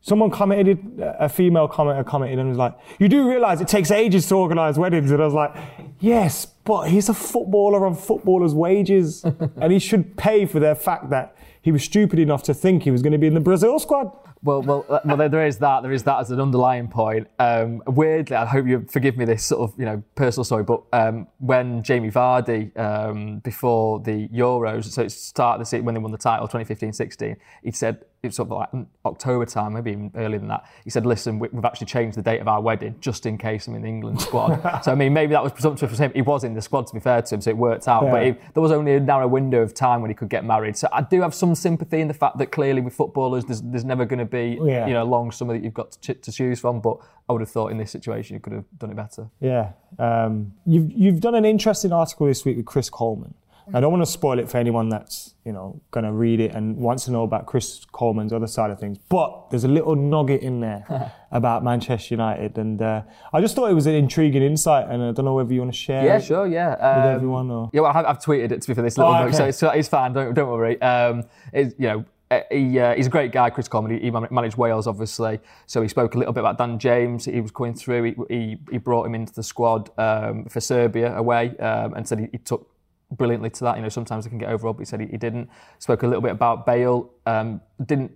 someone 0.00 0.30
commented, 0.30 0.78
a 0.98 1.28
female 1.28 1.68
commenter 1.68 2.04
commented, 2.06 2.38
and 2.38 2.48
was 2.48 2.58
like, 2.58 2.74
"You 2.98 3.08
do 3.08 3.28
realise 3.28 3.60
it 3.60 3.68
takes 3.68 3.90
ages 3.90 4.26
to 4.28 4.36
organise 4.36 4.78
weddings?" 4.78 5.10
And 5.10 5.20
I 5.20 5.24
was 5.24 5.34
like, 5.34 5.54
"Yes, 6.00 6.46
but 6.46 6.88
he's 6.88 7.08
a 7.08 7.14
footballer 7.14 7.86
on 7.86 7.94
footballers' 7.94 8.54
wages, 8.54 9.24
and 9.56 9.72
he 9.72 9.78
should 9.78 10.16
pay 10.16 10.46
for 10.46 10.58
the 10.60 10.74
fact 10.74 11.10
that 11.10 11.36
he 11.60 11.72
was 11.72 11.82
stupid 11.84 12.18
enough 12.18 12.42
to 12.44 12.54
think 12.54 12.84
he 12.84 12.90
was 12.90 13.02
going 13.02 13.12
to 13.12 13.18
be 13.18 13.26
in 13.26 13.34
the 13.34 13.40
Brazil 13.40 13.78
squad." 13.78 14.10
Well, 14.42 14.62
well, 14.62 14.84
uh, 14.88 15.00
well. 15.04 15.28
There, 15.28 15.46
is 15.46 15.58
that. 15.58 15.82
There 15.82 15.92
is 15.92 16.04
that 16.04 16.20
as 16.20 16.30
an 16.30 16.40
underlying 16.40 16.88
point. 16.88 17.28
Um, 17.38 17.82
weirdly, 17.86 18.36
I 18.36 18.44
hope 18.44 18.66
you 18.66 18.86
forgive 18.88 19.16
me 19.16 19.24
this 19.24 19.44
sort 19.44 19.70
of 19.70 19.78
you 19.78 19.84
know 19.84 20.02
personal 20.14 20.44
story, 20.44 20.62
but 20.62 20.82
um, 20.92 21.26
when 21.38 21.82
Jamie 21.82 22.10
Vardy 22.10 22.76
um, 22.78 23.38
before 23.40 24.00
the 24.00 24.28
Euros, 24.28 24.84
so 24.84 25.02
it 25.02 25.10
started 25.10 25.84
when 25.84 25.94
they 25.94 26.00
won 26.00 26.12
the 26.12 26.18
title 26.18 26.46
2015-16, 26.48 27.36
he 27.62 27.72
said 27.72 28.04
it's 28.26 28.36
sort 28.36 28.50
of 28.50 28.58
like 28.58 28.86
October 29.04 29.46
time, 29.46 29.72
maybe 29.74 29.92
even 29.92 30.10
earlier 30.16 30.38
than 30.38 30.48
that. 30.48 30.64
He 30.84 30.90
said, 30.90 31.06
"Listen, 31.06 31.38
we- 31.38 31.48
we've 31.52 31.64
actually 31.64 31.86
changed 31.86 32.16
the 32.16 32.22
date 32.22 32.40
of 32.40 32.48
our 32.48 32.60
wedding 32.60 32.96
just 33.00 33.26
in 33.26 33.38
case 33.38 33.66
I'm 33.66 33.74
in 33.74 33.82
the 33.82 33.88
England 33.88 34.20
squad." 34.20 34.60
so 34.84 34.92
I 34.92 34.94
mean, 34.94 35.12
maybe 35.12 35.32
that 35.32 35.42
was 35.42 35.52
presumptuous 35.52 35.96
for 35.96 36.02
him. 36.02 36.12
He 36.14 36.22
was 36.22 36.44
in 36.44 36.54
the 36.54 36.60
squad, 36.62 36.86
to 36.88 36.94
be 36.94 37.00
fair 37.00 37.22
to 37.22 37.34
him, 37.34 37.40
so 37.40 37.50
it 37.50 37.56
worked 37.56 37.88
out. 37.88 38.02
But 38.02 38.22
Yeah. 38.22 38.28
it, 38.30 38.40
there 38.54 38.62
was 38.62 38.72
only 38.72 38.94
a 38.94 39.00
narrow 39.00 39.26
window 39.28 39.62
of 39.62 39.74
time 39.74 40.00
when 40.02 40.10
he 40.10 40.14
could 40.14 40.28
get 40.28 40.44
married. 40.44 40.76
So 40.76 40.88
I 40.92 41.02
do 41.02 41.20
have 41.22 41.34
some 41.34 41.54
sympathy 41.54 42.00
in 42.00 42.08
the 42.08 42.14
fact 42.14 42.38
that 42.38 42.46
clearly 42.52 42.80
with 42.80 42.94
footballers, 42.94 43.44
there's, 43.44 43.62
there's 43.62 43.84
never 43.84 44.04
going 44.04 44.18
to 44.18 44.24
be 44.24 44.58
Yeah. 44.62 44.86
you 44.86 44.92
know 44.94 45.02
a 45.02 45.10
long 45.16 45.30
summer 45.30 45.54
that 45.54 45.62
you've 45.64 45.74
got 45.74 45.92
to, 45.92 46.14
ch- 46.14 46.20
to 46.22 46.32
choose 46.32 46.60
from. 46.60 46.80
But 46.80 46.98
I 47.28 47.32
would 47.32 47.40
have 47.42 47.50
thought 47.50 47.72
in 47.72 47.78
this 47.78 47.90
situation 47.90 48.34
you 48.34 48.40
could 48.40 48.52
have 48.52 48.64
done 48.78 48.90
it 48.90 48.96
better. 48.96 49.28
Yeah. 49.40 49.72
Um, 49.98 50.52
you've, 50.66 50.90
you've 50.92 51.20
done 51.20 51.34
an 51.34 51.44
interesting 51.44 51.92
article 51.92 52.26
this 52.26 52.44
week 52.44 52.56
with 52.56 52.66
Chris 52.66 52.88
Coleman. 52.90 53.34
I 53.74 53.80
don't 53.80 53.90
want 53.90 54.04
to 54.04 54.10
spoil 54.10 54.38
it 54.38 54.48
for 54.48 54.58
anyone 54.58 54.88
that's, 54.88 55.34
you 55.44 55.52
know, 55.52 55.80
going 55.90 56.04
to 56.04 56.12
read 56.12 56.38
it 56.40 56.52
and 56.54 56.76
wants 56.76 57.04
to 57.06 57.10
know 57.10 57.24
about 57.24 57.46
Chris 57.46 57.84
Coleman's 57.90 58.32
other 58.32 58.46
side 58.46 58.70
of 58.70 58.78
things. 58.78 58.96
But 59.08 59.50
there's 59.50 59.64
a 59.64 59.68
little 59.68 59.96
nugget 59.96 60.42
in 60.42 60.60
there 60.60 61.12
about 61.32 61.64
Manchester 61.64 62.14
United. 62.14 62.58
And 62.58 62.80
uh, 62.80 63.02
I 63.32 63.40
just 63.40 63.56
thought 63.56 63.70
it 63.70 63.74
was 63.74 63.86
an 63.86 63.94
intriguing 63.94 64.42
insight. 64.42 64.88
And 64.88 65.02
I 65.02 65.10
don't 65.12 65.24
know 65.24 65.34
whether 65.34 65.52
you 65.52 65.60
want 65.60 65.72
to 65.72 65.78
share 65.78 66.04
Yeah, 66.04 66.16
it 66.18 66.24
sure, 66.24 66.46
yeah. 66.46 66.70
with 66.70 67.06
Um, 67.06 67.14
everyone 67.16 67.50
or... 67.50 67.70
Yeah, 67.72 67.80
well, 67.80 67.92
I've, 67.92 68.06
I've 68.06 68.18
tweeted 68.20 68.52
it 68.52 68.62
to 68.62 68.68
be 68.68 68.74
for 68.74 68.82
this 68.82 68.96
little 68.98 69.12
Oh, 69.12 69.24
note, 69.24 69.34
so 69.34 69.44
it's, 69.46 69.60
it's 69.62 69.88
fine. 69.88 70.12
Don't 70.12 70.32
don't 70.34 70.48
worry. 70.48 70.80
Um, 70.80 71.24
it's, 71.52 71.74
you 71.78 71.88
know, 71.88 72.04
uh, 72.30 72.40
he, 72.50 72.78
uh, 72.78 72.94
he's 72.94 73.06
a 73.06 73.10
great 73.10 73.30
guy, 73.32 73.50
Chris 73.50 73.68
Coleman. 73.68 73.92
He, 73.98 74.04
he 74.04 74.10
managed 74.10 74.56
Wales, 74.56 74.86
obviously. 74.86 75.38
So 75.66 75.82
he 75.82 75.88
spoke 75.88 76.14
a 76.14 76.18
little 76.18 76.32
bit 76.32 76.40
about 76.40 76.58
Dan 76.58 76.78
James. 76.78 77.24
He 77.24 77.40
was 77.40 77.50
coming 77.52 77.74
through. 77.74 78.02
He, 78.02 78.14
he, 78.28 78.56
he 78.70 78.78
brought 78.78 79.06
him 79.06 79.14
into 79.14 79.32
the 79.32 79.42
squad 79.44 79.90
um, 79.98 80.44
for 80.46 80.60
Serbia 80.60 81.16
away, 81.16 81.56
um, 81.58 81.94
and 81.94 82.06
said 82.06 82.18
he, 82.20 82.28
he 82.32 82.38
took 82.38 82.68
brilliantly 83.10 83.50
to 83.50 83.64
that. 83.64 83.76
You 83.76 83.82
know, 83.82 83.88
sometimes 83.88 84.24
they 84.24 84.30
can 84.30 84.38
get 84.38 84.48
overawed, 84.48 84.76
but 84.76 84.80
he 84.82 84.84
said 84.86 85.00
he, 85.00 85.06
he 85.06 85.16
didn't. 85.16 85.48
Spoke 85.78 86.02
a 86.02 86.06
little 86.06 86.22
bit 86.22 86.32
about 86.32 86.66
Bale. 86.66 87.10
Um, 87.26 87.60
didn't 87.84 88.12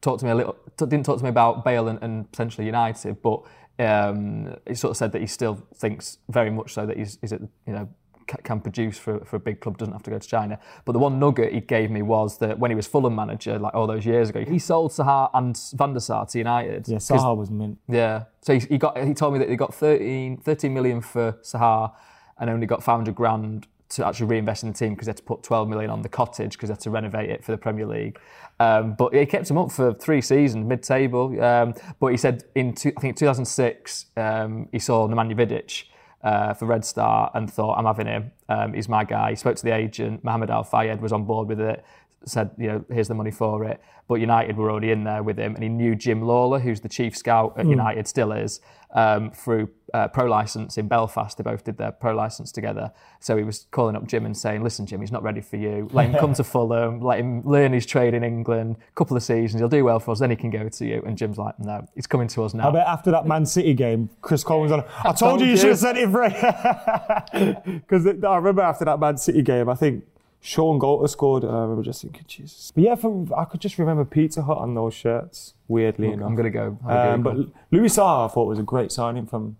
talk 0.00 0.18
to 0.20 0.24
me 0.24 0.30
a 0.30 0.34
little. 0.34 0.56
T- 0.76 0.86
didn't 0.86 1.04
talk 1.06 1.18
to 1.18 1.24
me 1.24 1.30
about 1.30 1.64
Bale 1.64 1.88
and, 1.88 1.98
and 2.02 2.30
potentially 2.30 2.66
United, 2.66 3.22
but 3.22 3.42
um, 3.78 4.54
he 4.66 4.74
sort 4.74 4.90
of 4.92 4.96
said 4.96 5.12
that 5.12 5.20
he 5.20 5.26
still 5.26 5.62
thinks 5.74 6.18
very 6.28 6.50
much 6.50 6.72
so 6.74 6.86
that 6.86 6.96
he's, 6.96 7.18
he's 7.20 7.32
at, 7.32 7.40
you 7.66 7.72
know 7.72 7.88
ca- 8.28 8.36
can 8.44 8.60
produce 8.60 8.98
for, 8.98 9.24
for 9.24 9.36
a 9.36 9.40
big 9.40 9.60
club, 9.60 9.78
doesn't 9.78 9.92
have 9.92 10.02
to 10.04 10.10
go 10.10 10.18
to 10.18 10.28
China. 10.28 10.58
But 10.84 10.92
the 10.92 10.98
one 10.98 11.18
nugget 11.18 11.52
he 11.52 11.60
gave 11.60 11.90
me 11.90 12.02
was 12.02 12.38
that 12.38 12.58
when 12.58 12.70
he 12.70 12.74
was 12.74 12.86
Fulham 12.86 13.14
manager, 13.16 13.58
like 13.58 13.74
all 13.74 13.86
those 13.86 14.04
years 14.06 14.28
ago, 14.30 14.44
he 14.44 14.58
sold 14.58 14.92
Saha 14.92 15.30
and 15.34 15.58
Van 15.74 15.94
der 15.94 16.00
Sar 16.00 16.26
to 16.26 16.38
United. 16.38 16.86
Yeah, 16.86 16.96
'Cause- 16.96 17.08
Saha 17.08 17.36
was 17.36 17.50
mint. 17.50 17.78
yeah. 17.88 18.24
So 18.42 18.54
he, 18.54 18.60
he 18.60 18.78
got 18.78 18.98
he 18.98 19.14
told 19.14 19.32
me 19.32 19.38
that 19.40 19.48
he 19.48 19.56
got 19.56 19.74
13, 19.74 20.36
13 20.38 20.72
million 20.74 21.00
for 21.00 21.32
Saha 21.42 21.92
and 22.38 22.50
only 22.50 22.66
got 22.66 22.82
500 22.82 23.14
grand 23.14 23.66
to 23.94 24.06
actually 24.06 24.26
reinvest 24.26 24.62
in 24.62 24.72
the 24.72 24.78
team 24.78 24.94
because 24.94 25.06
they 25.06 25.10
had 25.10 25.16
to 25.18 25.22
put 25.22 25.42
12 25.42 25.68
million 25.68 25.90
on 25.90 26.02
the 26.02 26.08
cottage 26.08 26.52
because 26.52 26.68
they 26.68 26.72
had 26.72 26.80
to 26.80 26.90
renovate 26.90 27.30
it 27.30 27.44
for 27.44 27.52
the 27.52 27.58
Premier 27.58 27.86
League. 27.86 28.18
Um, 28.60 28.94
but 28.94 29.14
he 29.14 29.26
kept 29.26 29.50
him 29.50 29.58
up 29.58 29.72
for 29.72 29.92
three 29.94 30.20
seasons, 30.20 30.66
mid-table. 30.66 31.42
Um, 31.42 31.74
but 32.00 32.08
he 32.08 32.16
said 32.16 32.44
in 32.54 32.74
two, 32.74 32.92
I 32.96 33.00
think 33.00 33.16
2006 33.16 34.06
um, 34.16 34.68
he 34.72 34.78
saw 34.78 35.06
Nemanja 35.08 35.36
Vidic 35.36 35.84
uh, 36.22 36.54
for 36.54 36.66
Red 36.66 36.84
Star 36.84 37.30
and 37.34 37.52
thought, 37.52 37.76
I'm 37.76 37.84
having 37.84 38.06
him. 38.06 38.32
Um, 38.48 38.72
he's 38.72 38.88
my 38.88 39.04
guy. 39.04 39.30
He 39.30 39.36
spoke 39.36 39.56
to 39.56 39.64
the 39.64 39.74
agent. 39.74 40.22
Mohamed 40.22 40.50
Al 40.50 40.64
Fayed 40.64 41.00
was 41.00 41.12
on 41.12 41.24
board 41.24 41.48
with 41.48 41.60
it. 41.60 41.84
Said, 42.24 42.50
you 42.58 42.68
know, 42.68 42.84
here's 42.90 43.08
the 43.08 43.14
money 43.14 43.30
for 43.30 43.64
it. 43.64 43.80
But 44.08 44.16
United 44.16 44.56
were 44.56 44.70
already 44.70 44.90
in 44.90 45.04
there 45.04 45.22
with 45.22 45.38
him, 45.38 45.54
and 45.54 45.62
he 45.62 45.68
knew 45.68 45.94
Jim 45.94 46.22
Lawlor, 46.22 46.60
who's 46.60 46.80
the 46.80 46.88
chief 46.88 47.16
scout 47.16 47.54
at 47.56 47.66
United, 47.66 48.06
still 48.06 48.32
is, 48.32 48.60
um, 48.94 49.30
through 49.30 49.70
uh, 49.94 50.08
pro 50.08 50.26
license 50.26 50.76
in 50.76 50.88
Belfast. 50.88 51.36
They 51.36 51.44
both 51.44 51.64
did 51.64 51.78
their 51.78 51.92
pro 51.92 52.14
license 52.14 52.52
together. 52.52 52.92
So 53.20 53.36
he 53.36 53.44
was 53.44 53.66
calling 53.70 53.96
up 53.96 54.06
Jim 54.06 54.26
and 54.26 54.36
saying, 54.36 54.62
"Listen, 54.62 54.86
Jim, 54.86 55.00
he's 55.00 55.12
not 55.12 55.22
ready 55.22 55.40
for 55.40 55.56
you. 55.56 55.88
Let 55.92 56.06
him 56.06 56.14
come 56.18 56.34
to 56.34 56.44
Fulham. 56.52 57.00
Let 57.00 57.20
him 57.20 57.42
learn 57.42 57.72
his 57.72 57.86
trade 57.86 58.12
in 58.12 58.24
England. 58.24 58.76
A 58.76 58.92
couple 58.94 59.16
of 59.16 59.22
seasons, 59.22 59.60
he'll 59.60 59.68
do 59.68 59.84
well 59.84 60.00
for 60.00 60.10
us. 60.10 60.18
Then 60.18 60.30
he 60.30 60.36
can 60.36 60.50
go 60.50 60.68
to 60.68 60.84
you." 60.84 61.02
And 61.06 61.16
Jim's 61.16 61.38
like, 61.38 61.58
"No, 61.58 61.86
he's 61.94 62.06
coming 62.06 62.28
to 62.28 62.42
us 62.44 62.54
now." 62.54 62.68
I 62.68 62.72
bet 62.72 62.86
after 62.86 63.10
that 63.12 63.26
Man 63.26 63.46
City 63.46 63.74
game, 63.74 64.10
Chris 64.20 64.44
Coleman's 64.44 64.72
on. 64.72 64.84
I 65.04 65.12
told 65.18 65.40
you 65.40 65.46
you 65.46 65.56
should 65.56 65.70
have 65.70 65.78
sent 65.78 65.98
it 65.98 66.10
for 66.10 66.22
Because 67.88 68.06
I 68.06 68.36
remember 68.36 68.62
after 68.62 68.84
that 68.84 68.98
Man 68.98 69.16
City 69.16 69.42
game, 69.42 69.68
I 69.68 69.74
think 69.74 70.04
Shaun 70.44 70.78
Goater 70.80 71.08
scored. 71.08 71.44
And 71.44 71.56
I 71.56 71.60
remember 71.60 71.82
just 71.84 72.02
thinking, 72.02 72.24
Jesus. 72.26 72.72
But 72.74 72.82
yeah, 72.84 72.94
for, 72.96 73.26
I 73.36 73.44
could 73.44 73.60
just 73.60 73.78
remember 73.78 74.04
Pizza 74.04 74.42
Hut 74.42 74.58
on 74.58 74.74
those 74.74 74.92
shirts. 74.92 75.54
Weirdly 75.68 76.08
enough, 76.12 76.26
I'm 76.28 76.34
gonna 76.34 76.50
go. 76.50 76.76
have 76.82 76.90
a 76.90 77.12
Um, 77.14 77.22
but. 77.22 77.36
Louis 77.70 77.88
Saha, 77.88 78.28
I 78.28 78.32
thought 78.34 78.46
was 78.48 78.58
a 78.58 78.62
great 78.64 78.90
signing 78.92 79.24
from 79.26 79.56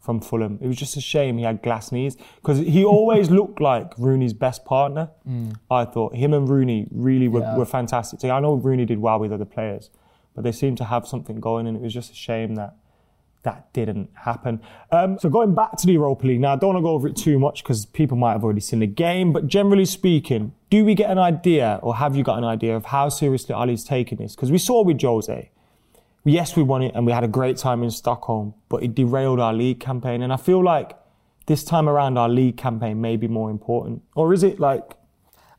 from 0.00 0.20
Fulham. 0.20 0.58
It 0.62 0.68
was 0.68 0.76
just 0.76 0.96
a 0.96 1.00
shame 1.00 1.36
he 1.38 1.42
had 1.44 1.62
glass 1.62 1.90
knees 1.90 2.16
because 2.36 2.58
he 2.58 2.84
always 2.96 3.28
looked 3.30 3.60
like 3.60 3.92
Rooney's 3.98 4.34
best 4.34 4.64
partner. 4.64 5.10
I 5.68 5.84
thought 5.84 6.14
him 6.14 6.32
and 6.32 6.48
Rooney 6.48 6.86
really 6.92 7.26
were, 7.26 7.40
Yeah. 7.40 7.56
were 7.56 7.64
fantastic. 7.64 8.22
I 8.30 8.38
know 8.38 8.54
Rooney 8.54 8.84
did 8.84 9.00
well 9.00 9.18
with 9.18 9.32
other 9.32 9.44
players, 9.44 9.90
but 10.34 10.44
they 10.44 10.52
seemed 10.52 10.78
to 10.78 10.84
have 10.84 11.08
something 11.08 11.40
going, 11.40 11.66
and 11.66 11.76
it 11.76 11.82
was 11.82 11.92
just 11.92 12.12
a 12.12 12.14
shame 12.14 12.54
that 12.54 12.76
that 13.46 13.72
didn't 13.72 14.10
happen. 14.14 14.60
Um, 14.90 15.18
so 15.18 15.30
going 15.30 15.54
back 15.54 15.76
to 15.78 15.86
the 15.86 15.92
Europa 15.94 16.26
League 16.26 16.40
now, 16.40 16.52
I 16.52 16.56
don't 16.56 16.74
want 16.74 16.78
to 16.78 16.82
go 16.82 16.90
over 16.90 17.08
it 17.08 17.16
too 17.16 17.38
much 17.38 17.62
because 17.62 17.86
people 17.86 18.16
might 18.16 18.32
have 18.32 18.44
already 18.44 18.60
seen 18.60 18.80
the 18.80 18.86
game. 18.86 19.32
But 19.32 19.46
generally 19.46 19.84
speaking, 19.84 20.52
do 20.68 20.84
we 20.84 20.94
get 20.94 21.10
an 21.10 21.18
idea, 21.18 21.78
or 21.82 21.96
have 21.96 22.16
you 22.16 22.24
got 22.24 22.38
an 22.38 22.44
idea 22.44 22.76
of 22.76 22.86
how 22.86 23.08
seriously 23.08 23.54
Ali's 23.54 23.84
taking 23.84 24.18
this? 24.18 24.34
Because 24.34 24.50
we 24.50 24.58
saw 24.58 24.82
with 24.82 25.00
Jose, 25.00 25.50
yes, 26.24 26.56
we 26.56 26.62
won 26.64 26.82
it 26.82 26.92
and 26.94 27.06
we 27.06 27.12
had 27.12 27.22
a 27.22 27.28
great 27.28 27.56
time 27.56 27.84
in 27.84 27.90
Stockholm, 27.90 28.52
but 28.68 28.82
it 28.82 28.94
derailed 28.94 29.38
our 29.38 29.54
league 29.54 29.78
campaign. 29.78 30.22
And 30.22 30.32
I 30.32 30.36
feel 30.36 30.62
like 30.62 30.98
this 31.46 31.62
time 31.62 31.88
around, 31.88 32.18
our 32.18 32.28
league 32.28 32.56
campaign 32.56 33.00
may 33.00 33.16
be 33.16 33.28
more 33.28 33.48
important, 33.48 34.02
or 34.16 34.34
is 34.34 34.42
it 34.42 34.58
like? 34.58 34.82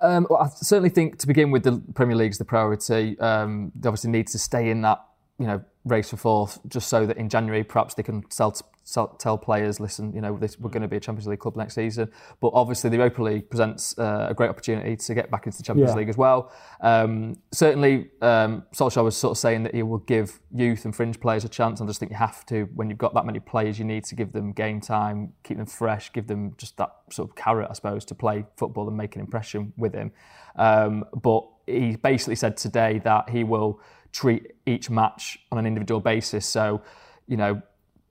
Um, 0.01 0.27
well, 0.29 0.39
I 0.39 0.49
certainly 0.49 0.89
think 0.89 1.17
to 1.19 1.27
begin 1.27 1.49
with, 1.49 1.63
the 1.63 1.81
Premier 1.95 2.17
League's 2.17 2.37
the 2.37 2.45
priority. 2.45 3.17
Um, 3.19 3.71
they 3.73 3.87
obviously 3.87 4.11
need 4.11 4.27
to 4.27 4.37
stay 4.37 4.69
in 4.69 4.81
that, 4.81 5.03
you 5.39 5.47
know, 5.47 5.63
race 5.87 6.09
for 6.09 6.17
fourth, 6.17 6.59
just 6.67 6.87
so 6.87 7.05
that 7.05 7.17
in 7.17 7.29
January 7.29 7.63
perhaps 7.63 7.93
they 7.93 8.03
can 8.03 8.23
sell, 8.29 8.55
sell, 8.83 9.07
tell 9.07 9.37
players, 9.37 9.79
listen, 9.79 10.13
you 10.13 10.21
know, 10.21 10.37
this, 10.37 10.59
we're 10.59 10.69
going 10.69 10.81
to 10.81 10.87
be 10.87 10.97
a 10.97 10.99
Champions 10.99 11.27
League 11.27 11.39
club 11.39 11.55
next 11.55 11.75
season. 11.75 12.11
But 12.39 12.51
obviously, 12.53 12.89
the 12.89 12.97
Europa 12.97 13.23
League 13.23 13.49
presents 13.49 13.97
uh, 13.97 14.27
a 14.29 14.33
great 14.33 14.49
opportunity 14.49 14.95
to 14.95 15.13
get 15.13 15.29
back 15.29 15.45
into 15.45 15.57
the 15.57 15.63
Champions 15.63 15.91
Yeah. 15.91 15.97
League 15.97 16.09
as 16.09 16.17
well. 16.17 16.51
Um, 16.81 17.37
certainly, 17.51 18.11
um, 18.21 18.63
Solskjaer 18.73 19.03
was 19.03 19.17
sort 19.17 19.31
of 19.31 19.37
saying 19.37 19.63
that 19.63 19.75
he 19.75 19.83
will 19.83 19.99
give 19.99 20.39
youth 20.53 20.85
and 20.85 20.95
fringe 20.95 21.19
players 21.19 21.43
a 21.45 21.49
chance. 21.49 21.81
I 21.81 21.85
just 21.85 21.99
think 21.99 22.11
you 22.11 22.17
have 22.17 22.45
to, 22.47 22.63
when 22.75 22.89
you've 22.89 22.99
got 22.99 23.13
that 23.13 23.25
many 23.25 23.39
players, 23.39 23.79
you 23.79 23.85
need 23.85 24.03
to 24.05 24.15
give 24.15 24.31
them 24.31 24.51
game 24.51 24.79
time, 24.81 25.33
keep 25.43 25.57
them 25.57 25.65
fresh, 25.65 26.11
give 26.13 26.27
them 26.27 26.53
just 26.57 26.77
that 26.77 26.91
sort 27.11 27.29
of 27.29 27.35
carrot, 27.35 27.67
I 27.69 27.73
suppose, 27.73 28.05
to 28.05 28.15
play 28.15 28.45
football 28.55 28.87
and 28.87 28.97
make 28.97 29.15
an 29.15 29.21
impression 29.21 29.73
with 29.77 29.93
him. 29.93 30.11
Um, 30.55 31.05
but 31.21 31.47
he 31.67 31.97
basically 31.97 32.35
said 32.35 32.57
today 32.57 32.99
that 33.03 33.29
he 33.29 33.43
will 33.43 33.79
treat 34.17 34.53
each 34.65 34.89
match 34.89 35.37
on 35.51 35.59
an 35.59 35.65
individual 35.67 36.01
basis. 36.01 36.43
So, 36.45 36.81
you 37.27 37.37
know, 37.37 37.61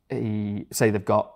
he 0.08 0.66
say 0.70 0.90
they've 0.90 1.04
got 1.04 1.32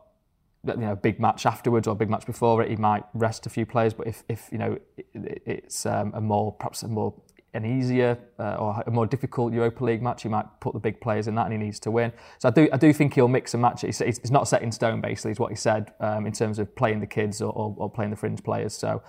you 0.64 0.76
know 0.76 0.92
a 0.92 0.96
big 0.96 1.18
match 1.18 1.44
afterwards 1.44 1.88
or 1.88 1.92
a 1.92 1.96
big 1.96 2.08
match 2.08 2.24
before 2.24 2.62
it, 2.62 2.70
he 2.70 2.76
might 2.76 3.02
rest 3.14 3.46
a 3.46 3.50
few 3.50 3.66
players. 3.66 3.92
But 3.94 4.06
if, 4.06 4.22
if 4.28 4.48
you 4.52 4.58
know 4.58 4.78
it, 4.96 5.42
it's 5.44 5.86
um, 5.86 6.12
a 6.14 6.20
more 6.20 6.52
perhaps 6.52 6.84
a 6.84 6.88
more 6.88 7.12
an 7.52 7.64
easier 7.64 8.16
uh, 8.38 8.54
or 8.60 8.84
a 8.86 8.90
more 8.92 9.06
difficult 9.08 9.52
Europa 9.52 9.84
League 9.84 10.02
match, 10.02 10.22
he 10.22 10.28
might 10.28 10.46
put 10.60 10.72
the 10.72 10.78
big 10.78 11.00
players 11.00 11.26
in 11.26 11.34
that, 11.34 11.46
and 11.46 11.52
he 11.52 11.58
needs 11.58 11.80
to 11.80 11.90
win. 11.90 12.12
So 12.38 12.48
I 12.48 12.52
do 12.52 12.68
I 12.72 12.76
do 12.76 12.92
think 12.92 13.14
he'll 13.14 13.26
mix 13.26 13.54
and 13.54 13.60
match 13.60 13.82
it. 13.82 13.88
It's, 13.88 14.00
it's 14.00 14.30
not 14.30 14.46
set 14.46 14.62
in 14.62 14.70
stone, 14.70 15.00
basically, 15.00 15.32
is 15.32 15.40
what 15.40 15.50
he 15.50 15.56
said 15.56 15.92
um, 15.98 16.26
in 16.26 16.32
terms 16.32 16.60
of 16.60 16.76
playing 16.76 17.00
the 17.00 17.08
kids 17.08 17.42
or, 17.42 17.50
or, 17.52 17.74
or 17.76 17.90
playing 17.90 18.10
the 18.10 18.16
fringe 18.16 18.42
players. 18.44 18.72
So. 18.74 19.02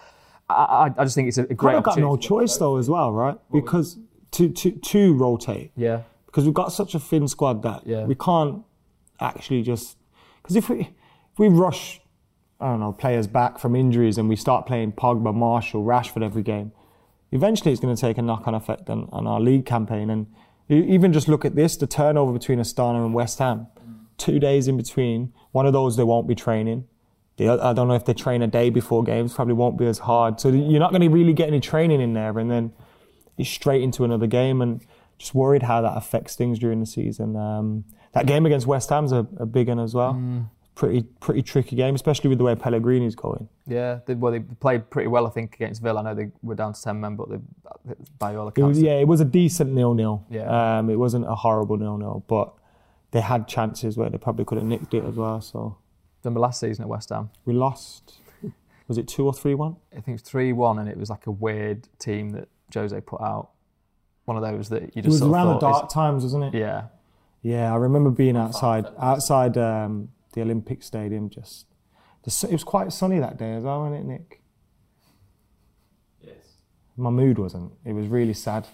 I, 0.49 0.91
I- 0.97 1.03
just 1.05 1.15
think 1.15 1.29
it's 1.29 1.37
a, 1.37 1.43
a 1.43 1.53
great 1.53 1.75
Kind 1.75 1.77
of 1.77 1.83
got 1.85 1.97
no 1.97 2.17
choice 2.17 2.57
though, 2.57 2.75
as 2.75 2.89
well, 2.89 3.13
right? 3.13 3.37
Because 3.53 3.97
to 4.31 4.49
to 4.49 4.71
to 4.71 5.13
rotate. 5.13 5.71
Yeah. 5.75 6.01
because 6.25 6.45
we've 6.45 6.53
got 6.53 6.71
such 6.71 6.95
a 6.95 6.99
thin 6.99 7.27
squad 7.27 7.61
that 7.63 7.85
Yeah. 7.85 8.05
we 8.05 8.15
can't 8.15 8.63
actually 9.19 9.61
just 9.61 9.97
because 10.41 10.55
if 10.55 10.69
we 10.69 10.79
if 10.79 11.39
we 11.39 11.47
rush 11.49 12.01
I 12.59 12.67
don't 12.69 12.79
know 12.79 12.93
players 12.93 13.27
back 13.27 13.59
from 13.59 13.75
injuries 13.75 14.17
and 14.17 14.29
we 14.29 14.35
start 14.35 14.65
playing 14.67 14.93
Pogba, 14.93 15.33
Martial, 15.33 15.83
Rashford 15.83 16.23
every 16.23 16.43
game, 16.43 16.71
eventually 17.31 17.71
it's 17.71 17.81
going 17.81 17.95
to 17.95 17.99
take 17.99 18.17
a 18.19 18.21
knock-on 18.21 18.53
effect 18.53 18.89
on, 18.89 19.09
on 19.11 19.25
our 19.27 19.39
league 19.39 19.65
campaign 19.65 20.09
and 20.09 20.27
even 20.69 21.11
just 21.11 21.27
look 21.27 21.43
at 21.43 21.55
this: 21.55 21.75
the 21.75 21.87
turnover 21.87 22.31
between 22.31 22.59
Astana 22.59 23.03
and 23.03 23.13
West 23.13 23.39
Ham, 23.39 23.67
two 24.17 24.39
days 24.39 24.67
in 24.67 24.77
between. 24.77 25.33
One 25.51 25.65
of 25.65 25.73
those 25.73 25.97
they 25.97 26.03
won't 26.03 26.27
be 26.27 26.35
training. 26.35 26.85
I 27.39 27.73
don't 27.73 27.87
know 27.87 27.95
if 27.95 28.05
they 28.05 28.13
train 28.13 28.41
a 28.43 28.47
day 28.47 28.69
before 28.69 29.03
games. 29.03 29.33
Probably 29.33 29.55
won't 29.55 29.77
be 29.77 29.87
as 29.87 29.97
hard. 29.99 30.39
So 30.39 30.49
you're 30.49 30.79
not 30.79 30.91
going 30.91 31.01
to 31.01 31.09
really 31.09 31.33
get 31.33 31.47
any 31.47 31.59
training 31.59 31.99
in 31.99 32.13
there, 32.13 32.37
and 32.37 32.49
then 32.49 32.71
it's 33.37 33.49
straight 33.49 33.81
into 33.81 34.03
another 34.03 34.27
game. 34.27 34.61
And 34.61 34.81
just 35.17 35.35
worried 35.35 35.63
how 35.63 35.81
that 35.81 35.95
affects 35.95 36.35
things 36.35 36.57
during 36.57 36.79
the 36.79 36.85
season. 36.85 37.35
Um, 37.35 37.85
that 38.13 38.25
game 38.25 38.45
against 38.45 38.65
West 38.67 38.89
Ham's 38.89 39.11
a, 39.11 39.27
a 39.37 39.45
big 39.45 39.67
one 39.67 39.79
as 39.79 39.93
well. 39.93 40.19
Pretty 40.73 41.03
pretty 41.19 41.43
tricky 41.43 41.75
game, 41.75 41.93
especially 41.93 42.29
with 42.29 42.39
the 42.39 42.43
way 42.43 42.55
Pellegrini's 42.55 43.13
going. 43.13 43.47
Yeah, 43.67 43.99
they, 44.05 44.15
well, 44.15 44.31
they 44.31 44.39
played 44.39 44.89
pretty 44.89 45.09
well, 45.09 45.27
I 45.27 45.29
think, 45.29 45.53
against 45.55 45.81
Villa. 45.81 45.99
I 45.99 46.03
know 46.03 46.15
they 46.15 46.31
were 46.41 46.55
down 46.55 46.73
to 46.73 46.81
10 46.81 46.99
men, 46.99 47.15
but 47.17 47.29
they, 47.29 47.37
by 48.17 48.35
all 48.35 48.47
accounts. 48.47 48.79
yeah, 48.79 48.93
it 48.93 49.07
was 49.07 49.19
a 49.21 49.25
decent 49.25 49.73
nil-nil. 49.73 50.25
Yeah. 50.29 50.79
Um, 50.79 50.89
it 50.89 50.95
wasn't 50.95 51.25
a 51.25 51.35
horrible 51.35 51.77
nil-nil, 51.77 52.23
but 52.27 52.53
they 53.11 53.21
had 53.21 53.47
chances 53.47 53.95
where 53.97 54.09
they 54.09 54.17
probably 54.17 54.45
could 54.45 54.57
have 54.57 54.65
nicked 54.65 54.93
it 54.93 55.03
as 55.03 55.15
well. 55.15 55.39
So 55.41 55.77
Remember 56.23 56.39
last 56.39 56.61
season 56.61 56.83
at 56.83 56.89
West 56.89 57.09
Ham? 57.09 57.29
we 57.45 57.53
lost. 57.53 58.15
Was 58.87 58.97
it 58.97 59.07
two 59.07 59.25
or 59.25 59.33
three-one? 59.33 59.75
I 59.91 59.95
think 59.95 60.07
it 60.07 60.11
was 60.13 60.21
3 60.21 60.53
1, 60.53 60.79
and 60.79 60.89
it 60.89 60.97
was 60.97 61.09
like 61.09 61.27
a 61.27 61.31
weird 61.31 61.87
team 61.99 62.29
that 62.31 62.47
Jose 62.73 62.99
put 63.01 63.21
out. 63.21 63.51
One 64.25 64.37
of 64.37 64.43
those 64.43 64.69
that 64.69 64.95
you 64.95 65.01
just. 65.01 65.05
It 65.05 65.07
was 65.07 65.19
sort 65.19 65.31
around 65.31 65.47
the 65.47 65.59
thought 65.59 65.71
is- 65.71 65.79
dark 65.81 65.91
times, 65.91 66.23
wasn't 66.23 66.43
it? 66.45 66.57
Yeah. 66.57 66.83
Yeah, 67.43 67.73
I 67.73 67.75
remember 67.77 68.11
being 68.11 68.37
outside 68.37 68.85
outside 68.99 69.57
um, 69.57 70.09
the 70.33 70.41
Olympic 70.41 70.83
Stadium. 70.83 71.29
Just 71.29 71.65
the, 72.23 72.47
it 72.47 72.53
was 72.53 72.63
quite 72.63 72.93
sunny 72.93 73.17
that 73.19 73.37
day 73.37 73.53
as 73.53 73.63
well, 73.63 73.81
wasn't 73.81 74.01
it, 74.01 74.05
Nick? 74.05 74.41
Yes. 76.21 76.35
My 76.97 77.09
mood 77.09 77.39
wasn't. 77.39 77.71
It 77.83 77.93
was 77.93 78.07
really 78.07 78.33
sad. 78.33 78.67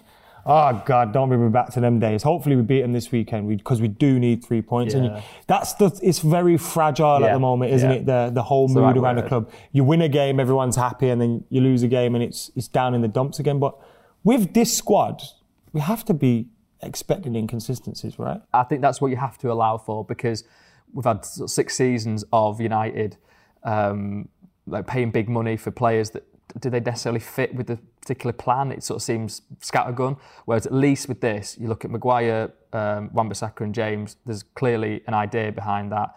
Oh 0.49 0.81
God, 0.85 1.11
don't 1.11 1.27
bring 1.27 1.43
me 1.43 1.49
back 1.49 1.71
to 1.73 1.81
them 1.81 1.99
days. 1.99 2.23
Hopefully 2.23 2.55
we 2.55 2.61
beat 2.61 2.81
them 2.81 2.93
this 2.93 3.11
weekend 3.11 3.49
because 3.49 3.81
we 3.81 3.89
do 3.89 4.17
need 4.17 4.45
three 4.45 4.61
points. 4.61 4.93
And 4.93 5.05
Yeah. 5.05 5.17
you, 5.17 5.23
that's 5.45 5.73
the. 5.73 5.97
It's 6.01 6.19
very 6.19 6.57
fragile 6.57 7.25
at 7.25 7.33
the 7.33 7.39
moment, 7.39 7.73
isn't 7.73 7.89
yeah. 7.89 7.97
it? 7.97 8.05
The 8.05 8.31
the 8.33 8.43
whole 8.43 8.65
It's 8.65 8.73
the 8.73 8.81
mood 8.81 8.95
right 8.95 8.97
around 8.97 9.15
the 9.17 9.23
club. 9.23 9.51
You 9.71 9.83
win 9.83 10.01
a 10.01 10.09
game, 10.09 10.39
everyone's 10.39 10.77
happy, 10.77 11.09
and 11.09 11.21
then 11.21 11.43
you 11.49 11.61
lose 11.61 11.83
a 11.83 11.87
game, 11.87 12.15
and 12.15 12.23
it's 12.23 12.49
it's 12.55 12.67
down 12.67 12.93
in 12.95 13.01
the 13.01 13.07
dumps 13.09 13.39
again. 13.39 13.59
But 13.59 13.77
with 14.27 14.53
this 14.53 14.75
squad, 14.75 15.23
we 15.71 15.79
have 15.79 16.03
to 16.03 16.13
be 16.13 16.49
expecting 16.83 17.33
inconsistencies, 17.33 18.19
right? 18.19 18.41
I 18.53 18.63
think 18.63 18.81
that's 18.81 18.99
what 18.99 19.09
you 19.09 19.15
have 19.15 19.37
to 19.37 19.49
allow 19.53 19.77
for 19.77 20.03
because 20.03 20.43
we've 20.93 21.05
had 21.05 21.23
six 21.23 21.75
seasons 21.75 22.25
of 22.33 22.59
United 22.59 23.15
um, 23.63 24.27
like 24.65 24.85
paying 24.85 25.11
big 25.11 25.29
money 25.29 25.55
for 25.55 25.71
players 25.71 26.09
that 26.09 26.25
do 26.59 26.69
they 26.69 26.81
necessarily 26.81 27.21
fit 27.21 27.55
with 27.55 27.67
the 27.67 27.77
particular 28.01 28.33
plan? 28.33 28.73
It 28.73 28.83
sort 28.83 28.97
of 28.97 29.03
seems 29.03 29.43
scattergun. 29.61 30.17
Whereas 30.43 30.65
at 30.65 30.73
least 30.73 31.07
with 31.07 31.21
this, 31.21 31.57
you 31.57 31.69
look 31.69 31.85
at 31.85 31.91
Maguire, 31.91 32.51
um, 32.73 33.09
Wan-Bissaka 33.13 33.61
and 33.61 33.73
James. 33.73 34.17
There's 34.25 34.43
clearly 34.43 35.03
an 35.07 35.13
idea 35.13 35.53
behind 35.53 35.89
that. 35.93 36.09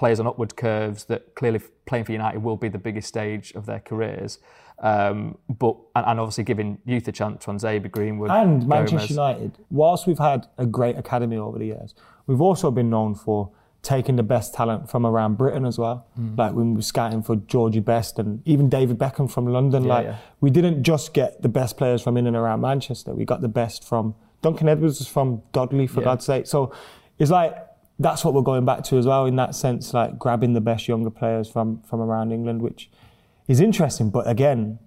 Players 0.00 0.18
on 0.18 0.26
upward 0.26 0.56
curves 0.56 1.04
that 1.04 1.34
clearly 1.34 1.60
playing 1.84 2.06
for 2.06 2.12
United 2.12 2.42
will 2.42 2.56
be 2.56 2.70
the 2.70 2.78
biggest 2.78 3.06
stage 3.06 3.52
of 3.52 3.66
their 3.66 3.80
careers. 3.80 4.38
Um, 4.78 5.36
but 5.46 5.76
and, 5.94 6.06
and 6.06 6.18
obviously 6.18 6.44
giving 6.44 6.78
youth 6.86 7.06
a 7.06 7.12
chance, 7.12 7.44
Tuanzebe, 7.44 7.90
Greenwood, 7.90 8.30
And 8.30 8.66
Manchester 8.66 8.96
Gomes. 8.96 9.10
United, 9.10 9.58
whilst 9.70 10.06
we've 10.06 10.18
had 10.18 10.46
a 10.56 10.64
great 10.64 10.96
academy 10.96 11.36
over 11.36 11.58
the 11.58 11.66
years, 11.66 11.94
we've 12.26 12.40
also 12.40 12.70
been 12.70 12.88
known 12.88 13.14
for 13.14 13.50
taking 13.82 14.16
the 14.16 14.22
best 14.22 14.54
talent 14.54 14.90
from 14.90 15.04
around 15.04 15.36
Britain 15.36 15.66
as 15.66 15.78
well. 15.78 16.06
Mm. 16.18 16.38
Like 16.38 16.52
when 16.54 16.70
we 16.70 16.76
were 16.76 16.82
scouting 16.82 17.22
for 17.22 17.36
Georgie 17.36 17.80
Best 17.80 18.18
and 18.18 18.40
even 18.46 18.70
David 18.70 18.98
Beckham 18.98 19.30
from 19.30 19.46
London. 19.46 19.84
Yeah, 19.84 19.94
like 19.94 20.06
yeah. 20.06 20.16
we 20.40 20.48
didn't 20.50 20.82
just 20.82 21.12
get 21.12 21.42
the 21.42 21.50
best 21.50 21.76
players 21.76 22.00
from 22.00 22.16
in 22.16 22.26
and 22.26 22.36
around 22.36 22.62
Manchester. 22.62 23.14
We 23.14 23.26
got 23.26 23.42
the 23.42 23.48
best 23.48 23.84
from 23.84 24.14
Duncan 24.40 24.66
Edwards 24.66 24.98
was 24.98 25.08
from 25.08 25.42
Dudley, 25.52 25.86
for 25.86 26.00
Yeah. 26.00 26.04
God's 26.04 26.24
sake. 26.24 26.46
So 26.46 26.72
it's 27.18 27.30
like 27.30 27.54
that's 28.00 28.24
what 28.24 28.32
we're 28.32 28.42
going 28.42 28.64
back 28.64 28.82
to 28.84 28.96
as 28.96 29.06
well 29.06 29.26
in 29.26 29.36
that 29.36 29.54
sense, 29.54 29.92
like 29.92 30.18
grabbing 30.18 30.54
the 30.54 30.60
best 30.60 30.88
younger 30.88 31.10
players 31.10 31.48
from 31.48 31.82
from 31.82 32.00
around 32.00 32.32
England, 32.32 32.62
which 32.62 32.90
is 33.46 33.60
interesting. 33.60 34.08
But 34.10 34.26
again, 34.26 34.78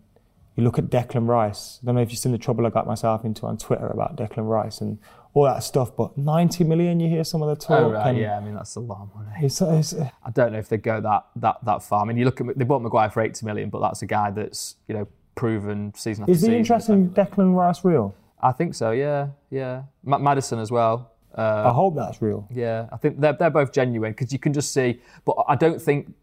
you 0.56 0.64
look 0.64 0.80
at 0.80 0.86
Declan 0.86 1.28
Rice. 1.28 1.80
I 1.82 1.86
don't 1.86 1.96
know 1.96 2.02
if 2.02 2.10
you've 2.10 2.20
seen 2.20 2.32
the 2.32 2.40
trouble 2.40 2.66
I 2.66 2.72
got 2.72 2.88
myself 2.88 3.24
into 3.24 3.46
on 3.46 3.58
Twitter 3.58 3.88
about 3.88 4.18
Declan 4.18 4.50
Rice 4.50 4.82
and 4.82 4.98
all 5.36 5.46
that 5.46 5.64
stuff. 5.64 5.96
But 5.96 6.18
90 6.18 6.64
million, 6.64 7.00
you 7.00 7.08
hear 7.08 7.24
some 7.24 7.44
of 7.44 7.48
the 7.48 7.66
oh, 7.66 7.68
talk. 7.68 7.86
Oh 7.86 7.92
right, 7.92 8.16
yeah. 8.18 8.36
I 8.36 8.40
mean 8.40 8.56
that's 8.56 8.76
a 8.76 8.80
lot 8.80 9.02
of 9.04 9.16
money. 9.16 9.30
It's, 9.46 9.62
it's, 9.62 9.94
uh, 9.94 10.10
I 10.26 10.32
don't 10.32 10.52
know 10.52 10.60
if 10.60 10.70
they 10.70 10.78
go 10.78 11.00
that 11.00 11.28
that 11.36 11.58
that 11.64 11.84
far. 11.84 12.02
I 12.02 12.06
mean, 12.06 12.18
you 12.18 12.26
look 12.26 12.42
at 12.42 12.58
they 12.58 12.66
bought 12.66 12.82
Maguire 12.82 13.12
for 13.12 13.22
80 13.22 13.46
million, 13.46 13.70
but 13.70 13.80
that's 13.80 14.02
a 14.02 14.08
guy 14.08 14.32
that's 14.32 14.76
you 14.88 14.96
know 14.96 15.08
proven 15.36 15.94
season 15.96 16.24
after 16.24 16.34
season. 16.34 16.50
is 16.50 16.52
the 16.52 16.58
interest 16.58 16.90
in 16.90 17.12
Declan 17.12 17.56
Rice 17.56 17.86
real? 17.86 18.16
I 18.42 18.52
think 18.52 18.74
so. 18.74 18.92
Yeah, 18.92 19.30
yeah. 19.52 19.84
Ma- 20.04 20.18
Maddison 20.18 20.60
as 20.60 20.72
well. 20.72 21.13
Uh, 21.38 21.64
I 21.70 21.74
hope 21.74 21.96
that's 21.96 22.22
real. 22.22 22.48
yeah, 22.52 22.88
I 22.92 22.98
think 22.98 23.20
they're 23.20 23.34
they're 23.34 23.50
both 23.50 23.72
genuine 23.74 24.12
because 24.12 24.32
you 24.32 24.40
can 24.40 24.54
just 24.54 24.74
see. 24.74 25.02
But 25.26 25.36
I 25.48 25.56
don't 25.56 25.82
think 25.82 26.14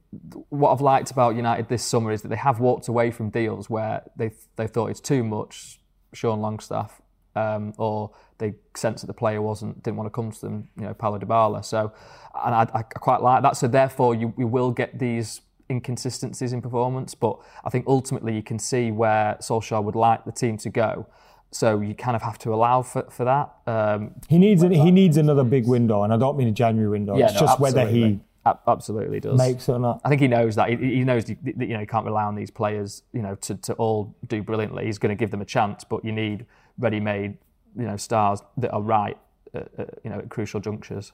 what 0.48 0.72
I've 0.72 0.80
liked 0.80 1.10
about 1.10 1.36
United 1.36 1.68
this 1.68 1.84
summer 1.84 2.12
is 2.12 2.22
that 2.22 2.28
they 2.28 2.36
have 2.36 2.60
walked 2.60 2.88
away 2.88 3.10
from 3.10 3.30
deals 3.30 3.68
where 3.68 4.02
they 4.16 4.32
they 4.56 4.66
thought 4.66 4.90
it's 4.90 5.00
too 5.00 5.24
much. 5.24 5.80
Sean 6.12 6.40
Longstaff, 6.40 7.00
um, 7.36 7.72
or 7.76 8.10
they 8.38 8.54
sensed 8.74 9.02
that 9.02 9.06
the 9.06 9.14
player 9.14 9.40
wasn't 9.40 9.82
didn't 9.82 9.96
want 9.96 10.06
to 10.06 10.10
come 10.10 10.32
to 10.32 10.40
them. 10.40 10.68
You 10.76 10.86
know, 10.86 10.94
Paulo 10.94 11.18
Dybala. 11.18 11.64
So, 11.64 11.92
and 12.44 12.54
I, 12.54 12.66
I 12.74 12.82
quite 12.82 13.22
like 13.22 13.42
that. 13.42 13.56
So 13.56 13.68
therefore, 13.68 14.14
you, 14.14 14.34
you 14.36 14.46
will 14.46 14.72
get 14.72 14.98
these 14.98 15.40
inconsistencies 15.70 16.52
in 16.52 16.60
performance. 16.60 17.14
But 17.14 17.38
I 17.64 17.70
think 17.70 17.84
ultimately 17.86 18.34
you 18.34 18.42
can 18.42 18.58
see 18.58 18.90
where 18.90 19.36
Solskjaer 19.40 19.82
would 19.84 19.94
like 19.94 20.24
the 20.24 20.32
team 20.32 20.56
to 20.58 20.70
go. 20.70 21.06
So 21.52 21.80
you 21.80 21.94
kind 21.94 22.14
of 22.14 22.22
have 22.22 22.38
to 22.38 22.54
allow 22.54 22.82
for, 22.82 23.02
for 23.10 23.24
that. 23.24 23.50
Um, 23.66 24.12
He 24.28 24.38
needs 24.38 24.62
an, 24.62 24.70
he 24.70 24.90
needs 24.90 25.16
another 25.16 25.42
big 25.44 25.66
window, 25.66 26.04
and 26.04 26.12
I 26.12 26.16
don't 26.16 26.36
mean 26.36 26.48
a 26.48 26.52
January 26.52 26.88
window. 26.88 27.16
it's 27.16 27.34
no, 27.34 27.40
just 27.40 27.58
whether 27.58 27.86
he 27.88 28.02
absolutely. 28.04 28.20
A- 28.46 28.58
absolutely 28.68 29.20
does. 29.20 29.36
makes 29.38 29.68
it 29.68 29.72
or 29.72 29.78
not. 29.80 30.00
I 30.04 30.08
think 30.08 30.20
he 30.20 30.28
knows 30.28 30.54
that. 30.56 30.68
He, 30.70 30.76
he 30.76 31.04
knows 31.04 31.24
that 31.24 31.36
you 31.44 31.74
know 31.74 31.80
he 31.80 31.86
can't 31.86 32.04
rely 32.06 32.22
on 32.24 32.36
these 32.36 32.50
players, 32.50 33.02
you 33.12 33.22
know, 33.22 33.34
to, 33.36 33.54
to 33.56 33.72
all 33.74 34.14
do 34.28 34.42
brilliantly. 34.42 34.86
He's 34.86 34.98
going 34.98 35.10
to 35.10 35.18
give 35.18 35.30
them 35.32 35.40
a 35.40 35.44
chance, 35.44 35.82
but 35.82 36.04
you 36.04 36.12
need 36.12 36.46
ready-made, 36.78 37.36
you 37.76 37.84
know, 37.84 37.96
stars 37.96 38.42
that 38.56 38.70
are 38.70 38.80
right, 38.80 39.18
at, 39.52 39.68
at, 39.76 39.98
you 40.04 40.10
know, 40.10 40.18
at 40.18 40.28
crucial 40.30 40.60
junctures. 40.60 41.12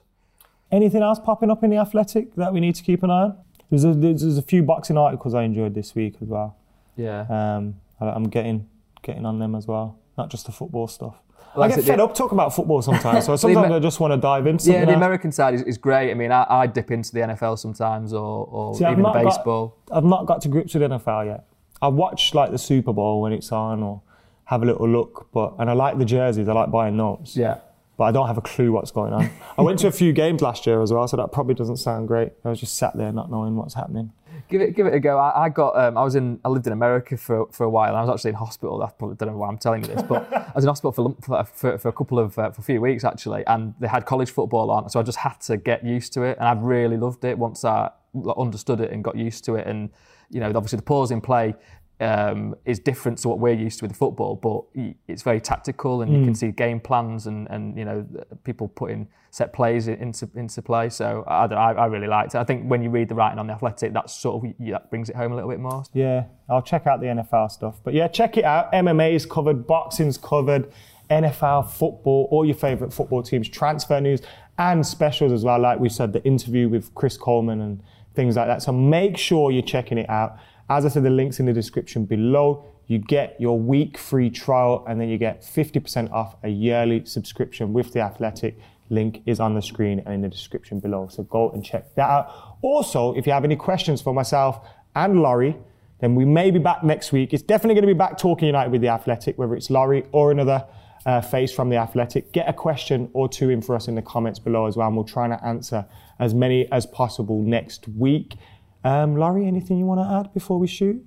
Anything 0.71 1.01
else 1.01 1.19
popping 1.19 1.49
up 1.49 1.63
in 1.63 1.69
the 1.71 1.77
Athletic 1.77 2.35
that 2.35 2.53
we 2.53 2.59
need 2.59 2.75
to 2.75 2.83
keep 2.83 3.01
an 3.01 3.09
eye 3.09 3.23
on? 3.23 3.37
There's 3.69 3.83
a, 3.83 3.93
there's, 3.93 4.21
there's 4.21 4.37
a 4.37 4.41
few 4.43 4.63
boxing 4.63 4.97
articles 4.97 5.33
I 5.33 5.43
enjoyed 5.43 5.73
this 5.73 5.95
week 5.95 6.15
as 6.21 6.27
well. 6.27 6.55
Yeah. 6.95 7.21
Um, 7.29 7.75
I- 7.99 8.09
I'm 8.11 8.29
getting 8.29 8.67
getting 9.07 9.25
on 9.25 9.39
them 9.39 9.55
as 9.55 9.65
well, 9.67 9.97
not 10.17 10.29
just 10.29 10.45
the 10.45 10.51
football 10.51 10.87
stuff. 10.87 11.15
I 11.55 11.69
get 11.69 11.83
fed 11.83 11.99
up 11.99 12.13
talking 12.13 12.35
about 12.35 12.53
football 12.53 12.83
sometimes, 12.83 13.25
so 13.25 13.35
sometimes 13.43 13.65
Amer- 13.65 13.75
I 13.77 13.79
just 13.79 13.99
want 13.99 14.13
to 14.13 14.17
dive 14.17 14.45
into 14.45 14.71
Yeah, 14.71 14.85
the. 14.85 14.93
American 14.93 15.31
side 15.31 15.55
is, 15.55 15.63
is 15.63 15.77
great. 15.79 16.11
I 16.11 16.13
mean, 16.13 16.31
I, 16.31 16.45
I 16.47 16.67
dip 16.67 16.91
into 16.91 17.11
the 17.13 17.21
NFL 17.21 17.57
sometimes, 17.57 18.13
or, 18.13 18.45
or 18.45 18.75
See, 18.75 18.85
I've 18.85 18.91
even 18.91 19.03
not 19.03 19.13
got- 19.15 19.23
baseball. 19.25 19.75
I've 19.91 20.03
not 20.03 20.27
got 20.27 20.41
to 20.41 20.49
grips 20.49 20.75
with 20.75 20.81
the 20.87 20.89
NFL 20.99 21.25
yet. 21.25 21.47
I 21.81 21.87
watch 21.87 22.35
like 22.35 22.51
the 22.51 22.59
Super 22.59 22.93
Bowl 22.93 23.21
when 23.23 23.31
it's 23.33 23.51
on, 23.51 23.81
or 23.81 24.01
have 24.45 24.61
a 24.61 24.65
little 24.65 24.87
look. 24.87 25.29
But 25.31 25.55
and 25.57 25.67
I 25.69 25.73
like 25.73 25.97
the 25.97 26.05
jerseys. 26.05 26.47
I 26.47 26.53
like 26.53 26.69
buying 26.69 26.95
those. 26.97 27.33
Yeah. 27.35 27.59
But 27.97 28.03
I 28.03 28.11
don't 28.11 28.27
have 28.27 28.37
a 28.37 28.41
clue 28.41 28.71
what's 28.71 28.91
going 28.91 29.11
on. 29.13 29.29
I 29.57 29.63
went 29.63 29.79
to 29.79 29.87
a 29.87 29.91
few 29.91 30.13
games 30.13 30.41
last 30.43 30.67
year 30.67 30.83
as 30.83 30.93
well, 30.93 31.07
so 31.07 31.17
that 31.17 31.31
probably 31.31 31.55
doesn't 31.55 31.77
sound 31.77 32.07
great. 32.07 32.33
I 32.45 32.49
was 32.49 32.59
just 32.59 32.75
sat 32.75 32.95
there 32.95 33.11
not 33.11 33.31
knowing 33.31 33.55
what's 33.55 33.73
happening. 33.73 34.11
Give 34.49 34.61
it, 34.61 34.75
give 34.75 34.85
it 34.87 34.93
a 34.93 34.99
go. 34.99 35.17
I, 35.17 35.45
I 35.45 35.49
got, 35.49 35.77
um, 35.77 35.97
I 35.97 36.03
was 36.03 36.15
in, 36.15 36.39
I 36.45 36.49
lived 36.49 36.67
in 36.67 36.73
America 36.73 37.17
for, 37.17 37.47
for 37.51 37.63
a 37.65 37.69
while. 37.69 37.89
and 37.89 37.97
I 37.97 38.01
was 38.01 38.09
actually 38.09 38.29
in 38.29 38.35
hospital. 38.35 38.81
I 38.81 38.89
probably 38.91 39.15
don't 39.15 39.29
know 39.29 39.37
why 39.37 39.47
I'm 39.47 39.57
telling 39.57 39.83
you 39.83 39.87
this, 39.93 40.01
but 40.03 40.31
I 40.33 40.51
was 40.55 40.63
in 40.63 40.69
hospital 40.69 41.15
for 41.21 41.43
for, 41.43 41.77
for 41.77 41.87
a 41.89 41.93
couple 41.93 42.19
of, 42.19 42.37
uh, 42.37 42.51
for 42.51 42.61
a 42.61 42.63
few 42.63 42.81
weeks 42.81 43.03
actually, 43.03 43.43
and 43.47 43.73
they 43.79 43.87
had 43.87 44.05
college 44.05 44.31
football 44.31 44.71
on, 44.71 44.89
so 44.89 44.99
I 44.99 45.03
just 45.03 45.17
had 45.17 45.39
to 45.41 45.57
get 45.57 45.85
used 45.85 46.13
to 46.13 46.23
it, 46.23 46.37
and 46.39 46.47
I 46.47 46.53
really 46.53 46.97
loved 46.97 47.23
it 47.25 47.37
once 47.37 47.65
I 47.65 47.89
understood 48.37 48.79
it 48.81 48.91
and 48.91 49.03
got 49.03 49.15
used 49.15 49.43
to 49.45 49.55
it, 49.55 49.67
and 49.67 49.89
you 50.29 50.39
know, 50.39 50.47
obviously 50.47 50.77
the 50.77 50.83
pause 50.83 51.11
in 51.11 51.21
play. 51.21 51.55
Um, 51.99 52.55
is 52.63 52.77
different 52.77 53.17
to 53.19 53.29
what 53.29 53.39
we're 53.39 53.55
used 53.55 53.79
to 53.79 53.85
with 53.85 53.95
football, 53.95 54.35
but 54.35 54.65
it's 55.07 55.23
very 55.23 55.41
tactical, 55.41 56.03
and 56.03 56.13
you 56.13 56.23
can 56.23 56.35
see 56.35 56.51
game 56.51 56.79
plans 56.79 57.25
and, 57.25 57.47
and 57.49 57.75
you 57.75 57.85
know 57.85 58.05
people 58.43 58.67
putting 58.67 59.07
set 59.31 59.53
plays 59.53 59.87
into 59.87 60.29
into 60.35 60.61
play. 60.61 60.89
So 60.89 61.23
I, 61.27 61.45
I, 61.45 61.71
I 61.73 61.85
really 61.87 62.07
liked 62.07 62.35
it. 62.35 62.37
I 62.37 62.43
think 62.43 62.67
when 62.69 62.81
you 62.83 62.89
read 62.89 63.09
the 63.09 63.15
writing 63.15 63.39
on 63.39 63.47
the 63.47 63.53
Athletic, 63.53 63.93
that 63.93 64.09
sort 64.09 64.43
of 64.43 64.53
yeah, 64.59 64.73
that 64.73 64.89
brings 64.89 65.09
it 65.09 65.15
home 65.15 65.31
a 65.31 65.35
little 65.35 65.49
bit 65.49 65.59
more. 65.59 65.83
Yeah, 65.93 66.25
I'll 66.49 66.61
check 66.61 66.87
out 66.87 66.99
the 66.99 67.07
NFL 67.07 67.51
stuff. 67.51 67.79
But 67.83 67.93
yeah, 67.93 68.07
check 68.07 68.37
it 68.37 68.43
out. 68.43 68.71
MMA 68.73 69.13
is 69.13 69.25
covered, 69.25 69.65
boxing's 69.65 70.17
covered, 70.17 70.71
NFL, 71.09 71.69
football, 71.69 72.27
all 72.31 72.45
your 72.45 72.55
favourite 72.55 72.93
football 72.93 73.23
teams, 73.23 73.47
transfer 73.47 73.99
news, 73.99 74.21
and 74.57 74.85
specials 74.85 75.31
as 75.31 75.43
well. 75.43 75.59
Like 75.59 75.79
we 75.79 75.89
said, 75.89 76.13
the 76.13 76.23
interview 76.23 76.69
with 76.69 76.93
Chris 76.95 77.17
Coleman 77.17 77.61
and 77.61 77.83
things 78.13 78.35
like 78.35 78.47
that. 78.47 78.61
So 78.63 78.71
make 78.71 79.17
sure 79.17 79.51
you're 79.51 79.61
checking 79.61 79.97
it 79.97 80.09
out. 80.09 80.37
As 80.69 80.85
I 80.85 80.89
said, 80.89 81.03
the 81.03 81.09
link's 81.09 81.39
in 81.39 81.45
the 81.45 81.53
description 81.53 82.05
below. 82.05 82.65
You 82.87 82.99
get 82.99 83.39
your 83.39 83.59
week 83.59 83.97
free 83.97 84.29
trial 84.29 84.85
and 84.87 84.99
then 84.99 85.09
you 85.09 85.17
get 85.17 85.41
50% 85.41 86.11
off 86.11 86.35
a 86.43 86.49
yearly 86.49 87.05
subscription 87.05 87.73
with 87.73 87.93
The 87.93 87.99
Athletic. 87.99 88.57
Link 88.89 89.21
is 89.25 89.39
on 89.39 89.53
the 89.53 89.61
screen 89.61 90.01
and 90.05 90.15
in 90.15 90.21
the 90.21 90.29
description 90.29 90.79
below. 90.79 91.07
So 91.09 91.23
go 91.23 91.49
and 91.51 91.63
check 91.63 91.93
that 91.95 92.09
out. 92.09 92.57
Also, 92.61 93.13
if 93.15 93.25
you 93.25 93.33
have 93.33 93.43
any 93.43 93.55
questions 93.55 94.01
for 94.01 94.13
myself 94.13 94.65
and 94.95 95.21
Laurie, 95.21 95.57
then 95.99 96.15
we 96.15 96.25
may 96.25 96.51
be 96.51 96.59
back 96.59 96.83
next 96.83 97.11
week. 97.11 97.33
It's 97.33 97.43
definitely 97.43 97.75
going 97.75 97.87
to 97.87 97.93
be 97.93 97.97
back 97.97 98.17
talking 98.17 98.47
United 98.47 98.71
with 98.71 98.81
The 98.81 98.89
Athletic, 98.89 99.37
whether 99.37 99.55
it's 99.55 99.69
Laurie 99.69 100.05
or 100.11 100.31
another 100.31 100.65
uh, 101.05 101.21
face 101.21 101.53
from 101.53 101.69
the 101.69 101.77
Athletic. 101.77 102.31
Get 102.33 102.47
a 102.47 102.53
question 102.53 103.09
or 103.13 103.29
two 103.29 103.49
in 103.49 103.61
for 103.61 103.75
us 103.75 103.87
in 103.87 103.95
the 103.95 104.01
comments 104.01 104.39
below 104.39 104.67
as 104.67 104.75
well, 104.75 104.87
and 104.87 104.95
we'll 104.95 105.05
try 105.05 105.25
and 105.25 105.33
answer 105.43 105.85
as 106.19 106.33
many 106.33 106.71
as 106.71 106.85
possible 106.85 107.41
next 107.41 107.87
week. 107.87 108.35
Um, 108.83 109.15
Laurie, 109.17 109.45
anything 109.45 109.77
you 109.77 109.85
want 109.85 110.01
to 110.01 110.07
add 110.19 110.33
before 110.33 110.59
we 110.59 110.67
shoot? 110.67 111.05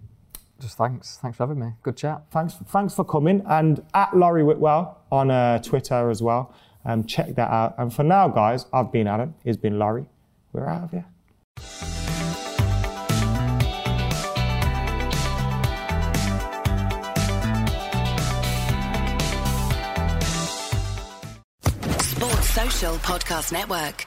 Just 0.61 0.77
thanks. 0.77 1.19
Thanks 1.23 1.39
for 1.39 1.45
having 1.47 1.59
me. 1.59 1.73
Good 1.83 1.97
chat. 1.97 2.25
Thanks, 2.31 2.55
thanks 2.67 2.95
for 2.95 3.05
coming. 3.05 3.43
And 3.49 3.83
at 3.95 4.15
Laurie 4.15 4.43
Whitwell 4.45 5.03
on 5.11 5.31
uh, 5.31 5.59
Twitter 5.61 6.11
as 6.11 6.23
well. 6.23 6.55
Um, 6.85 7.05
check 7.05 7.35
that 7.37 7.51
out. 7.51 7.75
And 7.79 7.93
for 7.93 8.03
now, 8.03 8.29
guys, 8.29 8.67
I've 8.73 8.93
been 8.93 9.07
Adam. 9.07 9.35
He's 9.45 9.57
been 9.57 9.79
Laurie. 9.79 10.07
We're 10.53 10.67
out 10.69 10.85
of 10.85 10.91
here. 10.91 11.07
Sports 22.03 22.51
Social 22.51 22.95
Podcast 22.97 23.53
Network. 23.53 24.07